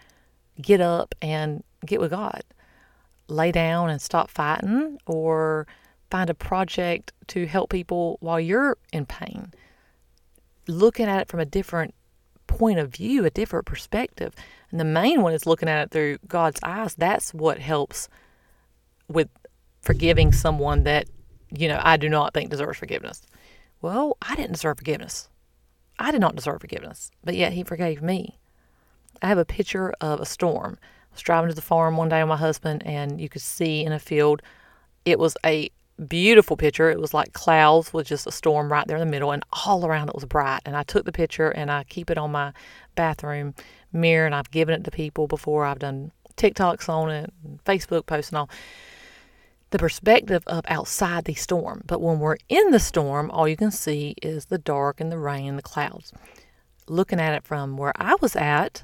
get 0.60 0.80
up 0.80 1.14
and 1.22 1.64
get 1.84 2.00
with 2.00 2.10
God. 2.10 2.42
Lay 3.28 3.52
down 3.52 3.90
and 3.90 4.00
stop 4.00 4.30
fighting, 4.30 4.98
or 5.06 5.66
find 6.10 6.30
a 6.30 6.34
project 6.34 7.12
to 7.28 7.46
help 7.46 7.70
people 7.70 8.18
while 8.20 8.40
you're 8.40 8.76
in 8.92 9.06
pain. 9.06 9.52
Looking 10.66 11.06
at 11.06 11.22
it 11.22 11.28
from 11.28 11.40
a 11.40 11.44
different 11.44 11.94
point 12.46 12.78
of 12.78 12.90
view, 12.90 13.24
a 13.24 13.30
different 13.30 13.66
perspective. 13.66 14.34
And 14.70 14.80
the 14.80 14.84
main 14.84 15.22
one 15.22 15.32
is 15.32 15.46
looking 15.46 15.68
at 15.68 15.82
it 15.82 15.90
through 15.90 16.18
God's 16.26 16.60
eyes. 16.62 16.94
That's 16.94 17.32
what 17.32 17.58
helps 17.58 18.08
with 19.08 19.28
forgiving 19.82 20.32
someone 20.32 20.84
that 20.84 21.06
you 21.50 21.68
know, 21.68 21.80
I 21.82 21.96
do 21.96 22.08
not 22.08 22.32
think 22.32 22.50
deserves 22.50 22.78
forgiveness. 22.78 23.22
Well, 23.82 24.16
I 24.22 24.36
didn't 24.36 24.52
deserve 24.52 24.78
forgiveness. 24.78 25.28
I 25.98 26.12
did 26.12 26.20
not 26.20 26.36
deserve 26.36 26.60
forgiveness, 26.60 27.10
but 27.24 27.34
yet 27.34 27.52
he 27.52 27.62
forgave 27.62 28.02
me. 28.02 28.38
I 29.20 29.28
have 29.28 29.38
a 29.38 29.44
picture 29.44 29.92
of 30.00 30.20
a 30.20 30.26
storm. 30.26 30.78
I 30.82 31.14
was 31.14 31.22
driving 31.22 31.48
to 31.48 31.54
the 31.54 31.62
farm 31.62 31.96
one 31.96 32.08
day 32.08 32.22
with 32.22 32.28
my 32.28 32.36
husband, 32.36 32.82
and 32.86 33.20
you 33.20 33.28
could 33.28 33.42
see 33.42 33.84
in 33.84 33.92
a 33.92 33.98
field, 33.98 34.42
it 35.04 35.18
was 35.18 35.36
a 35.44 35.70
beautiful 36.08 36.56
picture. 36.56 36.90
It 36.90 37.00
was 37.00 37.14
like 37.14 37.32
clouds 37.32 37.92
with 37.92 38.06
just 38.06 38.26
a 38.26 38.32
storm 38.32 38.72
right 38.72 38.86
there 38.86 38.96
in 38.96 39.06
the 39.06 39.10
middle, 39.10 39.30
and 39.30 39.44
all 39.66 39.86
around 39.86 40.08
it 40.08 40.14
was 40.14 40.24
bright. 40.24 40.60
And 40.64 40.76
I 40.76 40.82
took 40.82 41.04
the 41.04 41.12
picture 41.12 41.50
and 41.50 41.70
I 41.70 41.84
keep 41.84 42.10
it 42.10 42.18
on 42.18 42.32
my 42.32 42.52
bathroom 42.94 43.54
mirror, 43.92 44.26
and 44.26 44.34
I've 44.34 44.50
given 44.50 44.74
it 44.74 44.84
to 44.84 44.90
people 44.90 45.26
before. 45.26 45.64
I've 45.64 45.78
done 45.78 46.12
TikToks 46.36 46.88
on 46.88 47.10
it, 47.10 47.32
Facebook 47.64 48.06
posts, 48.06 48.30
and 48.30 48.38
all. 48.38 48.50
the 49.70 49.78
perspective 49.78 50.42
of 50.46 50.64
outside 50.68 51.24
the 51.24 51.34
storm. 51.34 51.82
But 51.86 52.00
when 52.00 52.18
we're 52.18 52.38
in 52.48 52.70
the 52.70 52.80
storm, 52.80 53.30
all 53.30 53.46
you 53.46 53.56
can 53.56 53.70
see 53.70 54.14
is 54.22 54.46
the 54.46 54.58
dark 54.58 55.00
and 55.00 55.10
the 55.12 55.18
rain 55.18 55.48
and 55.48 55.58
the 55.58 55.62
clouds. 55.62 56.12
Looking 56.88 57.20
at 57.20 57.34
it 57.34 57.44
from 57.44 57.76
where 57.76 57.92
I 57.96 58.16
was 58.20 58.34
at, 58.34 58.82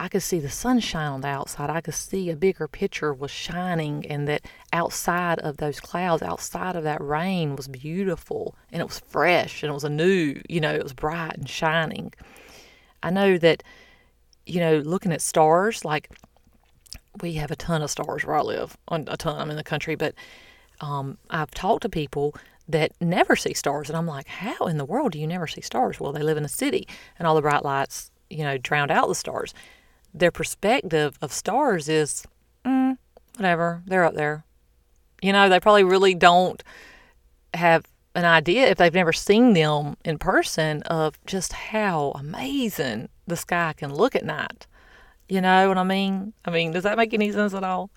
I 0.00 0.08
could 0.08 0.22
see 0.22 0.40
the 0.40 0.48
sunshine 0.48 1.12
on 1.12 1.20
the 1.20 1.28
outside. 1.28 1.68
I 1.68 1.82
could 1.82 1.92
see 1.92 2.30
a 2.30 2.36
bigger 2.36 2.66
picture 2.66 3.12
was 3.12 3.30
shining, 3.30 4.06
and 4.06 4.26
that 4.28 4.46
outside 4.72 5.38
of 5.40 5.58
those 5.58 5.78
clouds, 5.78 6.22
outside 6.22 6.74
of 6.74 6.84
that 6.84 7.02
rain, 7.02 7.54
was 7.54 7.68
beautiful 7.68 8.56
and 8.72 8.80
it 8.80 8.86
was 8.86 8.98
fresh 8.98 9.62
and 9.62 9.68
it 9.68 9.74
was 9.74 9.84
a 9.84 9.90
new, 9.90 10.40
you 10.48 10.58
know, 10.58 10.74
it 10.74 10.82
was 10.82 10.94
bright 10.94 11.36
and 11.36 11.46
shining. 11.46 12.14
I 13.02 13.10
know 13.10 13.36
that, 13.36 13.62
you 14.46 14.58
know, 14.58 14.78
looking 14.78 15.12
at 15.12 15.20
stars, 15.20 15.84
like 15.84 16.08
we 17.20 17.34
have 17.34 17.50
a 17.50 17.56
ton 17.56 17.82
of 17.82 17.90
stars 17.90 18.24
where 18.24 18.36
I 18.36 18.40
live, 18.40 18.78
a 18.88 19.18
ton. 19.18 19.38
I'm 19.38 19.50
in 19.50 19.56
the 19.56 19.62
country, 19.62 19.96
but 19.96 20.14
um, 20.80 21.18
I've 21.28 21.50
talked 21.50 21.82
to 21.82 21.90
people 21.90 22.34
that 22.66 22.92
never 23.02 23.36
see 23.36 23.52
stars, 23.52 23.90
and 23.90 23.98
I'm 23.98 24.06
like, 24.06 24.28
how 24.28 24.66
in 24.66 24.78
the 24.78 24.86
world 24.86 25.12
do 25.12 25.18
you 25.18 25.26
never 25.26 25.46
see 25.46 25.60
stars? 25.60 26.00
Well, 26.00 26.12
they 26.12 26.22
live 26.22 26.38
in 26.38 26.44
a 26.46 26.48
city, 26.48 26.88
and 27.18 27.28
all 27.28 27.34
the 27.34 27.42
bright 27.42 27.66
lights, 27.66 28.10
you 28.30 28.44
know, 28.44 28.56
drowned 28.56 28.90
out 28.90 29.06
the 29.06 29.14
stars 29.14 29.52
their 30.12 30.30
perspective 30.30 31.18
of 31.22 31.32
stars 31.32 31.88
is 31.88 32.24
mm, 32.64 32.96
whatever, 33.36 33.82
they're 33.86 34.04
up 34.04 34.14
there. 34.14 34.44
You 35.22 35.32
know, 35.32 35.48
they 35.48 35.60
probably 35.60 35.84
really 35.84 36.14
don't 36.14 36.62
have 37.54 37.86
an 38.14 38.24
idea 38.24 38.66
if 38.66 38.78
they've 38.78 38.92
never 38.92 39.12
seen 39.12 39.52
them 39.52 39.96
in 40.04 40.18
person 40.18 40.82
of 40.82 41.18
just 41.26 41.52
how 41.52 42.12
amazing 42.16 43.08
the 43.26 43.36
sky 43.36 43.74
can 43.76 43.94
look 43.94 44.16
at 44.16 44.24
night. 44.24 44.66
You 45.28 45.40
know 45.40 45.68
what 45.68 45.78
I 45.78 45.84
mean? 45.84 46.32
I 46.44 46.50
mean, 46.50 46.72
does 46.72 46.82
that 46.82 46.96
make 46.96 47.14
any 47.14 47.30
sense 47.30 47.54
at 47.54 47.62
all? 47.62 47.90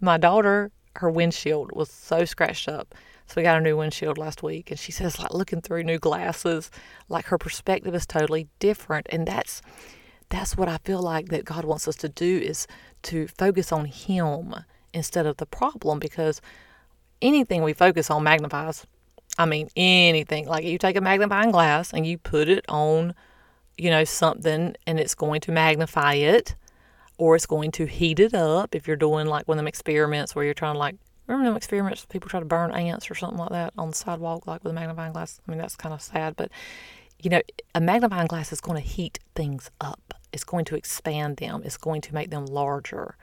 My 0.00 0.18
daughter, 0.18 0.70
her 0.96 1.10
windshield 1.10 1.72
was 1.72 1.90
so 1.90 2.24
scratched 2.24 2.68
up. 2.68 2.94
So 3.26 3.34
we 3.36 3.42
got 3.42 3.56
a 3.56 3.62
new 3.62 3.76
windshield 3.76 4.18
last 4.18 4.42
week 4.42 4.70
and 4.70 4.78
she 4.78 4.92
says 4.92 5.18
like 5.18 5.32
looking 5.32 5.62
through 5.62 5.84
new 5.84 5.98
glasses, 5.98 6.70
like 7.08 7.26
her 7.26 7.38
perspective 7.38 7.94
is 7.94 8.06
totally 8.06 8.48
different 8.58 9.06
and 9.10 9.26
that's 9.26 9.62
that's 10.28 10.56
what 10.56 10.68
I 10.68 10.78
feel 10.78 11.00
like 11.00 11.28
that 11.28 11.44
God 11.44 11.64
wants 11.64 11.86
us 11.86 11.96
to 11.96 12.08
do 12.08 12.38
is 12.38 12.66
to 13.04 13.28
focus 13.28 13.72
on 13.72 13.86
Him 13.86 14.54
instead 14.92 15.26
of 15.26 15.36
the 15.36 15.46
problem 15.46 15.98
because 15.98 16.40
anything 17.20 17.62
we 17.62 17.72
focus 17.72 18.10
on 18.10 18.22
magnifies. 18.22 18.86
I 19.38 19.46
mean, 19.46 19.68
anything. 19.76 20.46
Like 20.46 20.64
you 20.64 20.78
take 20.78 20.96
a 20.96 21.00
magnifying 21.00 21.50
glass 21.50 21.92
and 21.92 22.06
you 22.06 22.18
put 22.18 22.48
it 22.48 22.64
on, 22.68 23.14
you 23.76 23.90
know, 23.90 24.04
something 24.04 24.76
and 24.86 25.00
it's 25.00 25.14
going 25.14 25.40
to 25.42 25.52
magnify 25.52 26.14
it 26.14 26.54
or 27.18 27.36
it's 27.36 27.46
going 27.46 27.70
to 27.72 27.86
heat 27.86 28.20
it 28.20 28.34
up 28.34 28.74
if 28.74 28.86
you're 28.86 28.96
doing 28.96 29.26
like 29.26 29.46
one 29.48 29.56
of 29.56 29.60
them 29.60 29.68
experiments 29.68 30.34
where 30.34 30.44
you're 30.44 30.54
trying 30.54 30.74
to 30.74 30.78
like 30.78 30.96
remember 31.26 31.48
them 31.48 31.56
experiments 31.56 32.04
people 32.06 32.28
try 32.28 32.40
to 32.40 32.46
burn 32.46 32.70
ants 32.72 33.10
or 33.10 33.14
something 33.14 33.38
like 33.38 33.50
that 33.50 33.72
on 33.78 33.90
the 33.90 33.94
sidewalk 33.94 34.46
like 34.46 34.62
with 34.62 34.72
a 34.72 34.74
magnifying 34.74 35.12
glass 35.12 35.40
i 35.46 35.50
mean 35.50 35.58
that's 35.58 35.76
kind 35.76 35.94
of 35.94 36.02
sad 36.02 36.34
but 36.36 36.50
you 37.20 37.30
know, 37.30 37.40
a 37.74 37.80
magnifying 37.80 38.26
glass 38.26 38.52
is 38.52 38.60
going 38.60 38.80
to 38.80 38.86
heat 38.86 39.18
things 39.34 39.70
up. 39.80 40.14
It's 40.32 40.44
going 40.44 40.64
to 40.66 40.76
expand 40.76 41.38
them. 41.38 41.62
It's 41.64 41.76
going 41.76 42.00
to 42.02 42.14
make 42.14 42.30
them 42.30 42.46
larger. 42.46 43.16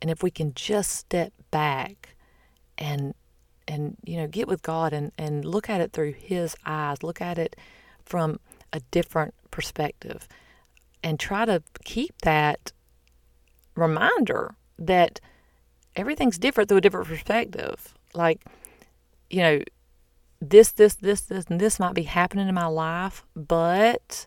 And 0.00 0.10
if 0.10 0.22
we 0.22 0.30
can 0.30 0.54
just 0.54 0.92
step 0.92 1.32
back 1.50 2.16
and 2.78 3.14
and 3.68 3.96
you 4.04 4.16
know 4.16 4.26
get 4.28 4.46
with 4.46 4.62
God 4.62 4.92
and 4.92 5.12
and 5.18 5.44
look 5.44 5.68
at 5.68 5.80
it 5.80 5.92
through 5.92 6.12
his 6.12 6.56
eyes, 6.64 7.02
look 7.02 7.20
at 7.20 7.38
it 7.38 7.56
from 8.04 8.38
a 8.72 8.80
different 8.90 9.34
perspective 9.50 10.28
and 11.02 11.20
try 11.20 11.44
to 11.44 11.62
keep 11.84 12.20
that 12.22 12.72
reminder 13.76 14.54
that 14.78 15.20
everything's 15.94 16.38
different 16.38 16.68
through 16.68 16.78
a 16.78 16.80
different 16.80 17.06
perspective. 17.06 17.94
Like, 18.14 18.44
you 19.30 19.40
know, 19.40 19.60
this, 20.40 20.70
this, 20.72 20.94
this, 20.94 21.22
this, 21.22 21.46
and 21.46 21.60
this 21.60 21.80
might 21.80 21.94
be 21.94 22.02
happening 22.02 22.48
in 22.48 22.54
my 22.54 22.66
life, 22.66 23.24
but 23.34 24.26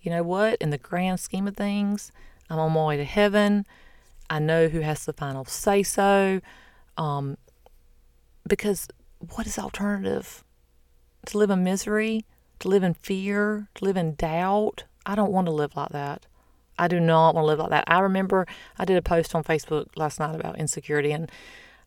you 0.00 0.10
know 0.10 0.22
what? 0.22 0.56
In 0.60 0.70
the 0.70 0.78
grand 0.78 1.20
scheme 1.20 1.48
of 1.48 1.56
things, 1.56 2.12
I'm 2.50 2.58
on 2.58 2.72
my 2.72 2.84
way 2.84 2.96
to 2.96 3.04
heaven. 3.04 3.66
I 4.30 4.38
know 4.38 4.68
who 4.68 4.80
has 4.80 5.04
the 5.04 5.12
final 5.12 5.44
say 5.44 5.82
so. 5.82 6.40
Um, 6.96 7.36
because 8.46 8.88
what 9.18 9.46
is 9.46 9.58
alternative? 9.58 10.44
To 11.26 11.38
live 11.38 11.50
in 11.50 11.64
misery, 11.64 12.24
to 12.60 12.68
live 12.68 12.82
in 12.82 12.94
fear, 12.94 13.68
to 13.74 13.84
live 13.84 13.96
in 13.96 14.14
doubt. 14.14 14.84
I 15.06 15.14
don't 15.14 15.32
want 15.32 15.46
to 15.46 15.52
live 15.52 15.76
like 15.76 15.90
that. 15.90 16.26
I 16.78 16.88
do 16.88 17.00
not 17.00 17.34
want 17.34 17.44
to 17.44 17.46
live 17.46 17.58
like 17.58 17.70
that. 17.70 17.84
I 17.86 18.00
remember 18.00 18.46
I 18.78 18.84
did 18.84 18.96
a 18.96 19.02
post 19.02 19.34
on 19.34 19.44
Facebook 19.44 19.88
last 19.96 20.18
night 20.18 20.34
about 20.34 20.58
insecurity 20.58 21.12
and 21.12 21.30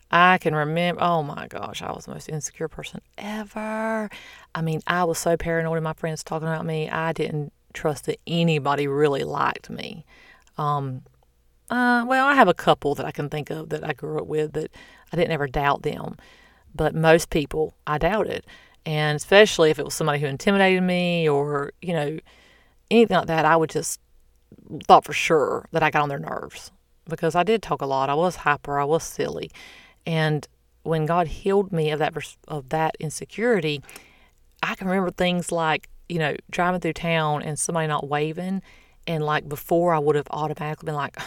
I 0.09 0.37
can 0.37 0.55
remember, 0.55 1.01
oh 1.03 1.21
my 1.23 1.47
gosh, 1.47 1.81
I 1.81 1.91
was 1.91 2.05
the 2.05 2.13
most 2.13 2.29
insecure 2.29 2.67
person 2.67 3.01
ever. 3.17 4.09
I 4.55 4.61
mean, 4.61 4.81
I 4.87 5.03
was 5.03 5.17
so 5.17 5.35
paranoid 5.35 5.77
of 5.77 5.83
my 5.83 5.93
friends 5.93 6.23
talking 6.23 6.47
about 6.47 6.65
me. 6.65 6.89
I 6.89 7.11
didn't 7.11 7.51
trust 7.73 8.05
that 8.05 8.19
anybody 8.25 8.87
really 8.87 9.23
liked 9.23 9.69
me. 9.69 10.05
Um, 10.57 11.01
uh, 11.69 12.05
well, 12.07 12.25
I 12.25 12.33
have 12.35 12.47
a 12.47 12.53
couple 12.53 12.95
that 12.95 13.05
I 13.05 13.11
can 13.11 13.29
think 13.29 13.49
of 13.49 13.69
that 13.69 13.83
I 13.83 13.93
grew 13.93 14.19
up 14.19 14.27
with 14.27 14.53
that 14.53 14.71
I 15.11 15.17
didn't 15.17 15.31
ever 15.31 15.47
doubt 15.47 15.83
them. 15.83 16.15
But 16.73 16.95
most 16.95 17.29
people 17.29 17.73
I 17.85 17.97
doubted. 17.97 18.45
And 18.85 19.17
especially 19.17 19.69
if 19.69 19.79
it 19.79 19.85
was 19.85 19.93
somebody 19.93 20.19
who 20.19 20.27
intimidated 20.27 20.83
me 20.83 21.27
or, 21.27 21.73
you 21.81 21.93
know, 21.93 22.19
anything 22.89 23.17
like 23.17 23.27
that, 23.27 23.43
I 23.43 23.57
would 23.57 23.69
just 23.69 23.99
thought 24.85 25.03
for 25.03 25.13
sure 25.13 25.67
that 25.73 25.83
I 25.83 25.89
got 25.89 26.03
on 26.03 26.09
their 26.09 26.19
nerves 26.19 26.71
because 27.09 27.35
I 27.35 27.43
did 27.43 27.61
talk 27.61 27.81
a 27.81 27.85
lot. 27.85 28.09
I 28.09 28.13
was 28.13 28.37
hyper, 28.37 28.79
I 28.79 28.85
was 28.85 29.03
silly. 29.03 29.51
And 30.07 30.47
when 30.83 31.05
God 31.05 31.27
healed 31.27 31.71
me 31.71 31.91
of 31.91 31.99
that 31.99 32.15
of 32.47 32.69
that 32.69 32.95
insecurity, 32.99 33.83
I 34.63 34.73
can 34.73 34.87
remember 34.87 35.11
things 35.11 35.51
like 35.51 35.89
you 36.09 36.17
know 36.17 36.35
driving 36.49 36.79
through 36.79 36.93
town 36.93 37.43
and 37.43 37.59
somebody 37.59 37.87
not 37.87 38.07
waving, 38.07 38.63
and 39.05 39.23
like 39.23 39.47
before 39.47 39.93
I 39.93 39.99
would 39.99 40.15
have 40.15 40.27
automatically 40.31 40.85
been 40.87 40.95
like, 40.95 41.19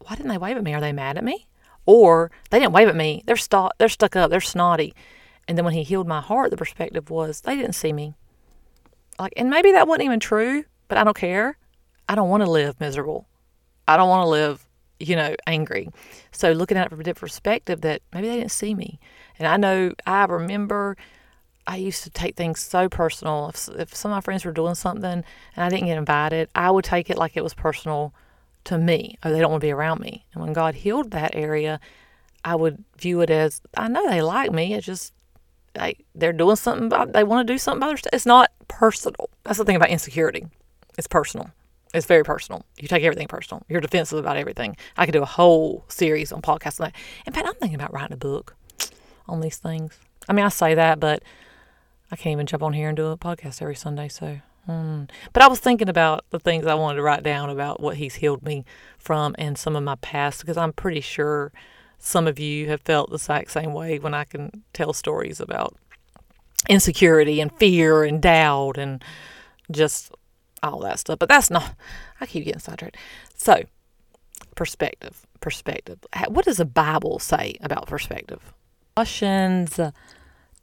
why 0.00 0.16
didn't 0.16 0.28
they 0.28 0.38
wave 0.38 0.56
at 0.56 0.64
me? 0.64 0.74
Are 0.74 0.80
they 0.80 0.92
mad 0.92 1.16
at 1.16 1.24
me? 1.24 1.46
Or 1.86 2.30
they 2.50 2.58
didn't 2.58 2.72
wave 2.72 2.88
at 2.88 2.96
me. 2.96 3.22
They're 3.26 3.36
stu- 3.36 3.70
they're 3.78 3.88
stuck 3.88 4.16
up. 4.16 4.30
They're 4.30 4.40
snotty. 4.40 4.92
And 5.46 5.56
then 5.56 5.64
when 5.64 5.74
He 5.74 5.84
healed 5.84 6.08
my 6.08 6.20
heart, 6.20 6.50
the 6.50 6.56
perspective 6.56 7.10
was 7.10 7.42
they 7.42 7.56
didn't 7.56 7.74
see 7.74 7.92
me. 7.92 8.14
Like, 9.20 9.34
and 9.36 9.48
maybe 9.48 9.70
that 9.72 9.86
wasn't 9.86 10.06
even 10.06 10.18
true, 10.18 10.64
but 10.88 10.98
I 10.98 11.04
don't 11.04 11.16
care. 11.16 11.58
I 12.08 12.16
don't 12.16 12.28
want 12.28 12.42
to 12.42 12.50
live 12.50 12.80
miserable. 12.80 13.28
I 13.86 13.96
don't 13.96 14.08
want 14.08 14.24
to 14.24 14.28
live 14.28 14.63
you 15.00 15.16
know, 15.16 15.34
angry. 15.46 15.88
So 16.32 16.52
looking 16.52 16.76
at 16.76 16.86
it 16.86 16.90
from 16.90 17.00
a 17.00 17.04
different 17.04 17.32
perspective 17.32 17.80
that 17.82 18.02
maybe 18.12 18.28
they 18.28 18.36
didn't 18.36 18.52
see 18.52 18.74
me. 18.74 18.98
And 19.38 19.48
I 19.48 19.56
know 19.56 19.92
I 20.06 20.24
remember 20.24 20.96
I 21.66 21.76
used 21.76 22.02
to 22.04 22.10
take 22.10 22.36
things 22.36 22.60
so 22.60 22.88
personal. 22.88 23.48
If, 23.48 23.68
if 23.68 23.94
some 23.94 24.12
of 24.12 24.16
my 24.16 24.20
friends 24.20 24.44
were 24.44 24.52
doing 24.52 24.74
something 24.74 25.04
and 25.04 25.24
I 25.56 25.68
didn't 25.68 25.86
get 25.86 25.98
invited, 25.98 26.48
I 26.54 26.70
would 26.70 26.84
take 26.84 27.10
it 27.10 27.18
like 27.18 27.36
it 27.36 27.44
was 27.44 27.54
personal 27.54 28.14
to 28.64 28.78
me. 28.78 29.18
Or 29.24 29.30
they 29.30 29.40
don't 29.40 29.50
want 29.50 29.62
to 29.62 29.66
be 29.66 29.72
around 29.72 30.00
me. 30.00 30.24
And 30.32 30.42
when 30.42 30.52
God 30.52 30.74
healed 30.74 31.10
that 31.12 31.34
area, 31.34 31.80
I 32.44 32.54
would 32.54 32.84
view 32.98 33.20
it 33.22 33.30
as 33.30 33.62
I 33.76 33.88
know 33.88 34.08
they 34.08 34.22
like 34.22 34.52
me. 34.52 34.74
It's 34.74 34.86
just 34.86 35.12
they, 35.72 35.96
they're 36.14 36.32
doing 36.32 36.56
something. 36.56 36.90
they 37.12 37.24
want 37.24 37.46
to 37.46 37.52
do 37.52 37.58
something 37.58 37.80
by 37.80 37.88
their. 37.88 37.98
It's 38.12 38.26
not 38.26 38.52
personal. 38.68 39.30
That's 39.44 39.58
the 39.58 39.64
thing 39.64 39.76
about 39.76 39.90
insecurity. 39.90 40.46
It's 40.98 41.06
personal. 41.06 41.50
It's 41.94 42.06
very 42.06 42.24
personal. 42.24 42.64
You 42.78 42.88
take 42.88 43.04
everything 43.04 43.28
personal. 43.28 43.62
You're 43.68 43.80
defensive 43.80 44.18
about 44.18 44.36
everything. 44.36 44.76
I 44.96 45.06
could 45.06 45.12
do 45.12 45.22
a 45.22 45.26
whole 45.26 45.84
series 45.88 46.32
on 46.32 46.42
podcasts 46.42 46.80
on 46.80 46.86
that. 46.88 46.94
In 47.26 47.32
fact, 47.32 47.46
I'm 47.46 47.54
thinking 47.54 47.76
about 47.76 47.92
writing 47.92 48.12
a 48.12 48.16
book 48.16 48.56
on 49.28 49.40
these 49.40 49.56
things. 49.56 49.96
I 50.28 50.32
mean, 50.32 50.44
I 50.44 50.48
say 50.48 50.74
that, 50.74 50.98
but 50.98 51.22
I 52.10 52.16
can't 52.16 52.32
even 52.32 52.46
jump 52.46 52.62
on 52.62 52.72
here 52.72 52.88
and 52.88 52.96
do 52.96 53.06
a 53.06 53.16
podcast 53.16 53.62
every 53.62 53.76
Sunday. 53.76 54.08
So, 54.08 54.40
hmm. 54.66 55.04
but 55.32 55.42
I 55.42 55.46
was 55.46 55.60
thinking 55.60 55.88
about 55.88 56.24
the 56.30 56.40
things 56.40 56.66
I 56.66 56.74
wanted 56.74 56.96
to 56.96 57.02
write 57.02 57.22
down 57.22 57.48
about 57.48 57.80
what 57.80 57.96
He's 57.96 58.16
healed 58.16 58.42
me 58.42 58.64
from 58.98 59.36
and 59.38 59.56
some 59.56 59.76
of 59.76 59.84
my 59.84 59.94
past 59.96 60.40
because 60.40 60.56
I'm 60.56 60.72
pretty 60.72 61.00
sure 61.00 61.52
some 61.98 62.26
of 62.26 62.40
you 62.40 62.68
have 62.68 62.82
felt 62.82 63.10
the 63.10 63.16
exact 63.16 63.52
same 63.52 63.72
way 63.72 64.00
when 64.00 64.14
I 64.14 64.24
can 64.24 64.64
tell 64.72 64.92
stories 64.92 65.40
about 65.40 65.76
insecurity 66.68 67.40
and 67.40 67.52
fear 67.52 68.04
and 68.04 68.20
doubt 68.20 68.78
and 68.78 69.02
just 69.70 70.12
all 70.64 70.80
that 70.80 70.98
stuff. 70.98 71.18
But 71.18 71.28
that's 71.28 71.50
not, 71.50 71.74
I 72.20 72.26
keep 72.26 72.44
getting 72.44 72.60
sidetracked. 72.60 72.96
So, 73.36 73.64
perspective, 74.54 75.26
perspective. 75.40 75.98
What 76.28 76.44
does 76.44 76.58
the 76.58 76.64
Bible 76.64 77.18
say 77.18 77.56
about 77.60 77.86
perspective? 77.86 78.52
Colossians 78.96 79.80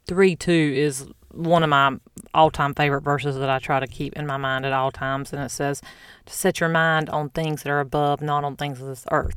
3 0.06 0.36
2 0.36 0.52
is 0.52 1.06
one 1.32 1.62
of 1.62 1.68
my 1.68 1.96
all 2.34 2.50
time 2.50 2.74
favorite 2.74 3.02
verses 3.02 3.36
that 3.36 3.50
I 3.50 3.58
try 3.58 3.80
to 3.80 3.86
keep 3.86 4.14
in 4.14 4.26
my 4.26 4.36
mind 4.36 4.64
at 4.64 4.72
all 4.72 4.90
times. 4.90 5.32
And 5.32 5.42
it 5.42 5.50
says, 5.50 5.80
to 6.26 6.32
set 6.32 6.60
your 6.60 6.68
mind 6.68 7.10
on 7.10 7.30
things 7.30 7.62
that 7.62 7.70
are 7.70 7.80
above, 7.80 8.20
not 8.20 8.44
on 8.44 8.56
things 8.56 8.80
of 8.80 8.88
this 8.88 9.04
earth. 9.10 9.36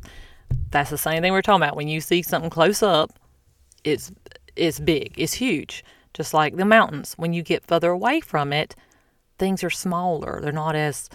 That's 0.71 0.89
the 0.89 0.97
same 0.97 1.21
thing 1.21 1.31
we're 1.31 1.41
talking 1.41 1.63
about. 1.63 1.75
When 1.75 1.87
you 1.87 2.01
see 2.01 2.21
something 2.21 2.49
close 2.49 2.83
up, 2.83 3.11
it's 3.83 4.11
it's 4.55 4.79
big, 4.79 5.13
it's 5.17 5.33
huge. 5.33 5.83
Just 6.13 6.33
like 6.33 6.55
the 6.55 6.65
mountains. 6.65 7.13
When 7.17 7.33
you 7.33 7.43
get 7.43 7.65
further 7.65 7.91
away 7.91 8.21
from 8.21 8.53
it, 8.53 8.75
things 9.37 9.63
are 9.63 9.69
smaller. 9.69 10.39
They're 10.41 10.51
not 10.51 10.75
as 10.75 11.09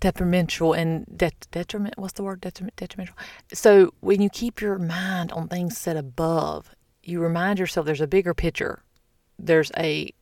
detrimental 0.00 0.72
and 0.72 1.06
det- 1.16 1.48
detriment. 1.50 1.98
What's 1.98 2.14
the 2.14 2.22
word? 2.22 2.40
Detriment, 2.40 2.76
detrimental. 2.76 3.16
So 3.52 3.94
when 4.00 4.20
you 4.20 4.28
keep 4.28 4.60
your 4.60 4.78
mind 4.78 5.32
on 5.32 5.48
things 5.48 5.78
set 5.78 5.96
above, 5.96 6.70
you 7.02 7.20
remind 7.20 7.58
yourself 7.58 7.86
there's 7.86 8.00
a 8.00 8.06
bigger 8.06 8.34
picture. 8.34 8.82
There's 9.38 9.70
a 9.76 10.12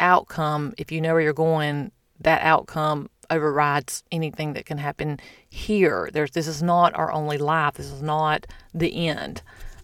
outcome. 0.00 0.74
If 0.78 0.92
you 0.92 1.00
know 1.00 1.14
where 1.14 1.22
you're 1.22 1.32
going, 1.32 1.92
that 2.20 2.42
outcome 2.42 3.10
overrides 3.30 4.04
anything 4.12 4.52
that 4.52 4.66
can 4.66 4.78
happen 4.78 5.18
here. 5.48 6.10
There's 6.12 6.32
this 6.32 6.46
is 6.46 6.62
not 6.62 6.94
our 6.94 7.10
only 7.12 7.38
life. 7.38 7.74
This 7.74 7.90
is 7.90 8.02
not 8.02 8.46
the 8.72 9.08
end. 9.08 9.42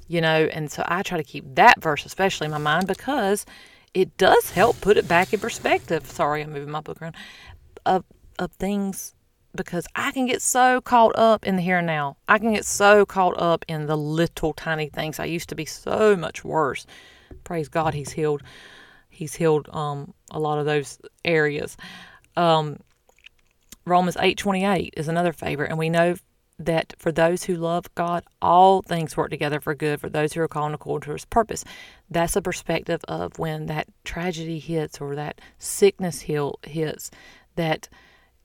You 0.08 0.20
know, 0.20 0.48
and 0.52 0.70
so 0.70 0.82
I 0.86 1.02
try 1.02 1.18
to 1.18 1.24
keep 1.24 1.44
that 1.54 1.80
verse 1.80 2.04
especially 2.04 2.46
in 2.46 2.50
my 2.50 2.58
mind 2.58 2.86
because 2.86 3.46
it 3.94 4.16
does 4.16 4.50
help 4.50 4.80
put 4.80 4.96
it 4.96 5.08
back 5.08 5.32
in 5.32 5.40
perspective. 5.40 6.06
Sorry, 6.06 6.42
I'm 6.42 6.52
moving 6.52 6.70
my 6.70 6.80
book 6.80 7.00
around. 7.00 7.16
Of 7.86 8.04
of 8.38 8.52
things 8.52 9.14
because 9.54 9.86
I 9.94 10.12
can 10.12 10.26
get 10.26 10.42
so 10.42 10.80
caught 10.80 11.16
up 11.16 11.46
in 11.46 11.56
the 11.56 11.62
here 11.62 11.78
and 11.78 11.86
now. 11.86 12.16
I 12.28 12.38
can 12.38 12.52
get 12.52 12.64
so 12.64 13.04
caught 13.04 13.40
up 13.40 13.64
in 13.68 13.86
the 13.86 13.96
little 13.96 14.52
tiny 14.52 14.88
things. 14.88 15.18
I 15.18 15.24
used 15.24 15.48
to 15.48 15.54
be 15.54 15.64
so 15.64 16.16
much 16.16 16.44
worse. 16.44 16.86
Praise 17.44 17.68
God, 17.68 17.94
He's 17.94 18.12
healed. 18.12 18.42
He's 19.08 19.34
healed 19.34 19.68
um, 19.72 20.14
a 20.30 20.38
lot 20.38 20.58
of 20.58 20.66
those 20.66 20.98
areas. 21.24 21.76
Um, 22.36 22.78
Romans 23.84 24.16
eight 24.20 24.38
twenty 24.38 24.64
eight 24.64 24.94
is 24.96 25.08
another 25.08 25.32
favorite, 25.32 25.70
and 25.70 25.78
we 25.78 25.90
know 25.90 26.14
that 26.64 26.94
for 26.98 27.10
those 27.10 27.44
who 27.44 27.56
love 27.56 27.92
God, 27.94 28.24
all 28.40 28.82
things 28.82 29.16
work 29.16 29.30
together 29.30 29.60
for 29.60 29.74
good 29.74 30.00
for 30.00 30.08
those 30.08 30.32
who 30.32 30.40
are 30.40 30.48
called 30.48 30.74
according 30.74 31.06
to 31.06 31.12
His 31.12 31.24
purpose. 31.24 31.64
That's 32.10 32.36
a 32.36 32.42
perspective 32.42 33.00
of 33.08 33.38
when 33.38 33.66
that 33.66 33.88
tragedy 34.04 34.58
hits 34.58 35.00
or 35.00 35.14
that 35.16 35.40
sickness 35.58 36.22
hits. 36.22 37.10
That 37.56 37.88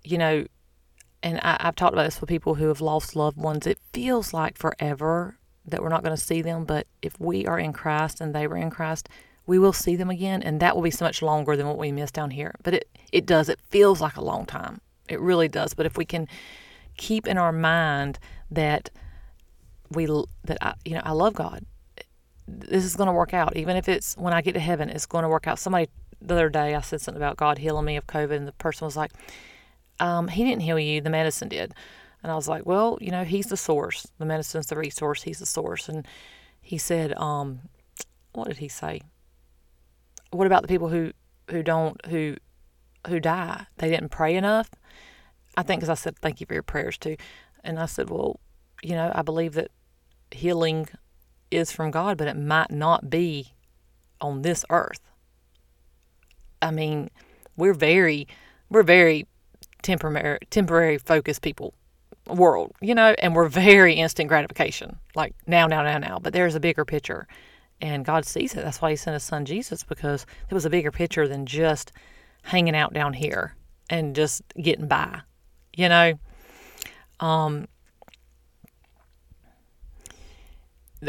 you 0.04 0.18
know 0.18 0.46
and 1.22 1.40
I, 1.40 1.58
have 1.60 1.76
talked 1.76 1.94
about 1.94 2.04
this 2.04 2.22
with 2.22 2.30
people 2.30 2.56
who 2.56 2.68
have 2.68 2.82
lost 2.82 3.16
loved 3.16 3.38
ones. 3.38 3.66
It 3.66 3.80
feels 3.94 4.32
like 4.34 4.58
forever 4.58 5.38
that 5.66 5.82
we're 5.82 5.90
not 5.90 6.04
going 6.04 6.16
to 6.16 6.22
see 6.22 6.44
them, 6.44 6.66
but 6.66 6.86
if 7.02 7.20
we 7.20 7.48
are 7.48 7.58
in 7.58 7.74
Christ 7.74 8.22
and 8.22 8.34
they 8.34 8.46
were 8.46 8.58
in 8.58 8.70
Christ, 8.70 9.10
we 9.48 9.58
will 9.58 9.74
see 9.74 9.96
them 9.96 10.10
again, 10.10 10.44
and 10.44 10.60
that 10.60 10.76
will 10.76 10.84
be 10.84 10.92
so 10.92 11.06
much 11.06 11.22
longer 11.22 11.56
than 11.56 11.68
what 11.68 11.78
we 11.78 11.92
miss 11.92 12.12
down 12.12 12.32
here. 12.32 12.56
But 12.64 12.76
it 12.76 12.90
it 13.12 13.26
does. 13.26 13.50
It 13.50 13.60
feels 13.70 14.02
like 14.02 14.18
a 14.18 14.24
long 14.24 14.46
time. 14.46 14.82
It 15.08 15.20
really 15.20 15.48
does. 15.48 15.74
But 15.74 15.86
if 15.86 15.98
we 15.98 16.06
can 16.06 16.28
keep 16.98 17.28
in 17.28 17.38
our 17.38 17.52
mind 17.52 18.20
that 18.52 18.90
we 19.92 20.06
that 20.46 20.58
I, 20.62 20.74
you 20.84 20.96
know 20.96 21.02
I 21.04 21.12
love 21.12 21.34
God, 21.34 21.66
this 22.48 22.84
is 22.84 22.96
going 22.96 23.08
to 23.08 23.14
work 23.14 23.34
out. 23.34 23.56
Even 23.56 23.76
if 23.76 23.88
it's 23.88 24.16
when 24.16 24.34
I 24.34 24.42
get 24.42 24.54
to 24.54 24.60
heaven, 24.60 24.90
it's 24.90 25.06
going 25.06 25.24
to 25.24 25.30
work 25.30 25.48
out. 25.48 25.60
Somebody 25.60 25.90
the 26.22 26.34
other 26.34 26.50
day 26.50 26.76
I 26.76 26.82
said 26.82 27.02
something 27.02 27.22
about 27.22 27.38
God 27.38 27.58
healing 27.58 27.86
me 27.86 27.98
of 27.98 28.08
COVID, 28.08 28.36
and 28.36 28.48
the 28.48 28.54
person 28.54 28.86
was 28.86 28.98
like 28.98 29.12
um, 30.00 30.28
he 30.28 30.44
didn't 30.44 30.62
heal 30.62 30.80
you, 30.80 31.02
the 31.02 31.10
medicine 31.10 31.50
did. 31.50 31.74
And 32.24 32.32
I 32.32 32.36
was 32.36 32.48
like, 32.48 32.66
well, 32.66 32.98
you 33.02 33.12
know, 33.12 33.24
he's 33.24 33.48
the 33.48 33.58
source. 33.58 34.08
The 34.18 34.26
medicine's 34.26 34.68
the 34.68 34.76
resource. 34.76 35.24
He's 35.24 35.40
the 35.40 35.46
source. 35.46 35.88
And 35.88 36.08
he 36.62 36.78
said, 36.78 37.14
um, 37.18 37.60
what 38.34 38.48
did 38.48 38.58
he 38.58 38.68
say? 38.68 39.02
What 40.32 40.48
about 40.48 40.64
the 40.64 40.68
people 40.68 40.90
who, 40.90 41.12
who 41.52 41.62
don't, 41.62 42.04
who, 42.08 42.36
who 43.08 43.20
die? 43.20 43.68
They 43.78 43.90
didn't 43.90 44.10
pray 44.10 44.36
enough. 44.36 44.72
I 45.58 45.64
think 45.64 45.80
because 45.82 45.90
I 45.90 45.96
said, 45.96 46.18
thank 46.20 46.40
you 46.40 46.46
for 46.46 46.54
your 46.54 46.64
prayers 46.64 46.98
too. 46.98 47.16
And 47.64 47.80
I 47.80 47.86
said, 47.86 48.10
well, 48.10 48.40
you 48.84 48.96
know, 48.96 49.12
I 49.16 49.22
believe 49.22 49.54
that 49.54 49.72
healing 50.32 50.88
is 51.52 51.72
from 51.72 51.92
God, 51.92 52.18
but 52.18 52.28
it 52.28 52.38
might 52.38 52.72
not 52.72 53.10
be 53.10 53.54
on 54.22 54.42
this 54.42 54.66
earth. 54.70 55.02
I 56.62 56.72
mean, 56.72 57.10
we're 57.56 57.74
very, 57.74 58.28
we're 58.70 58.84
very 58.84 59.28
temporary 59.82 60.40
temporary 60.50 60.98
focused 60.98 61.42
people 61.42 61.74
world, 62.28 62.72
you 62.82 62.96
know, 62.96 63.16
and 63.20 63.36
we're 63.36 63.48
very 63.48 63.94
instant 63.94 64.28
gratification, 64.28 64.98
like 65.16 65.36
now, 65.46 65.68
now, 65.68 65.84
now, 65.84 65.98
now. 65.98 66.20
But 66.20 66.34
there's 66.34 66.56
a 66.56 66.60
bigger 66.60 66.84
picture, 66.86 67.28
and 67.82 68.04
God 68.04 68.26
sees 68.26 68.56
it. 68.56 68.64
That's 68.64 68.82
why 68.82 68.90
He 68.90 68.96
sent 68.96 69.14
His 69.14 69.24
Son 69.24 69.46
Jesus 69.46 69.84
because 69.84 70.26
there 70.50 70.56
was 70.56 70.66
a 70.66 70.70
bigger 70.70 70.92
picture 70.92 71.28
than 71.28 71.46
just 71.46 71.92
hanging 72.44 72.76
out 72.76 72.94
down 72.94 73.14
here 73.14 73.56
and 73.90 74.16
just 74.16 74.42
getting 74.62 74.88
by, 74.88 75.22
you 75.76 75.90
know. 75.90 76.14
Um. 77.20 77.68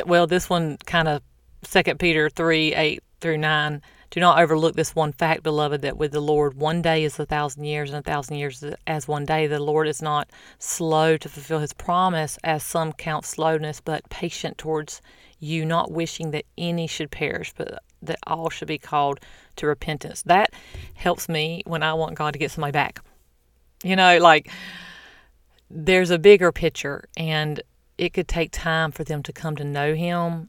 Well, 0.05 0.26
this 0.26 0.50
one 0.50 0.76
kind 0.85 1.09
of 1.09 1.22
Second 1.62 1.98
Peter 1.98 2.29
three 2.29 2.74
eight 2.74 3.02
through 3.20 3.38
nine 3.38 3.83
do 4.11 4.20
not 4.20 4.38
overlook 4.38 4.76
this 4.76 4.94
one 4.94 5.12
fact, 5.12 5.42
beloved, 5.42 5.83
that 5.83 5.96
with 5.96 6.12
the 6.12 6.20
Lord 6.20 6.55
one 6.55 6.81
day 6.81 7.05
is 7.05 7.18
a 7.18 7.26
thousand 7.26 7.64
years, 7.64 7.90
and 7.90 7.98
a 7.98 8.09
thousand 8.09 8.37
years 8.37 8.64
as 8.87 9.09
one 9.09 9.24
day. 9.24 9.46
The 9.46 9.59
Lord 9.59 9.88
is 9.88 10.00
not 10.00 10.31
slow 10.59 11.16
to 11.16 11.29
fulfill 11.29 11.59
his 11.59 11.72
promise, 11.72 12.38
as 12.44 12.62
some 12.62 12.92
count 12.92 13.24
slowness, 13.24 13.81
but 13.81 14.09
patient 14.09 14.59
towards 14.59 15.02
you, 15.38 15.64
not 15.64 15.90
wishing 15.90 16.31
that 16.31 16.46
any 16.57 16.87
should 16.87 17.11
perish, 17.11 17.52
but 17.57 17.83
that 18.02 18.18
all 18.26 18.48
should 18.48 18.68
be 18.68 18.79
called 18.79 19.20
to 19.57 19.66
repentance. 19.66 20.22
That 20.22 20.50
helps 20.94 21.29
me 21.29 21.62
when 21.66 21.83
I 21.83 21.94
want 21.94 22.14
God 22.14 22.33
to 22.33 22.38
get 22.38 22.50
somebody 22.50 22.72
back. 22.72 23.00
You 23.82 23.96
know, 23.96 24.18
like 24.18 24.50
there's 25.70 26.10
a 26.10 26.18
bigger 26.18 26.52
picture, 26.52 27.08
and 27.16 27.60
it 27.98 28.12
could 28.12 28.28
take 28.28 28.50
time 28.52 28.92
for 28.92 29.04
them 29.04 29.22
to 29.24 29.32
come 29.32 29.56
to 29.56 29.64
know 29.64 29.94
Him 29.94 30.48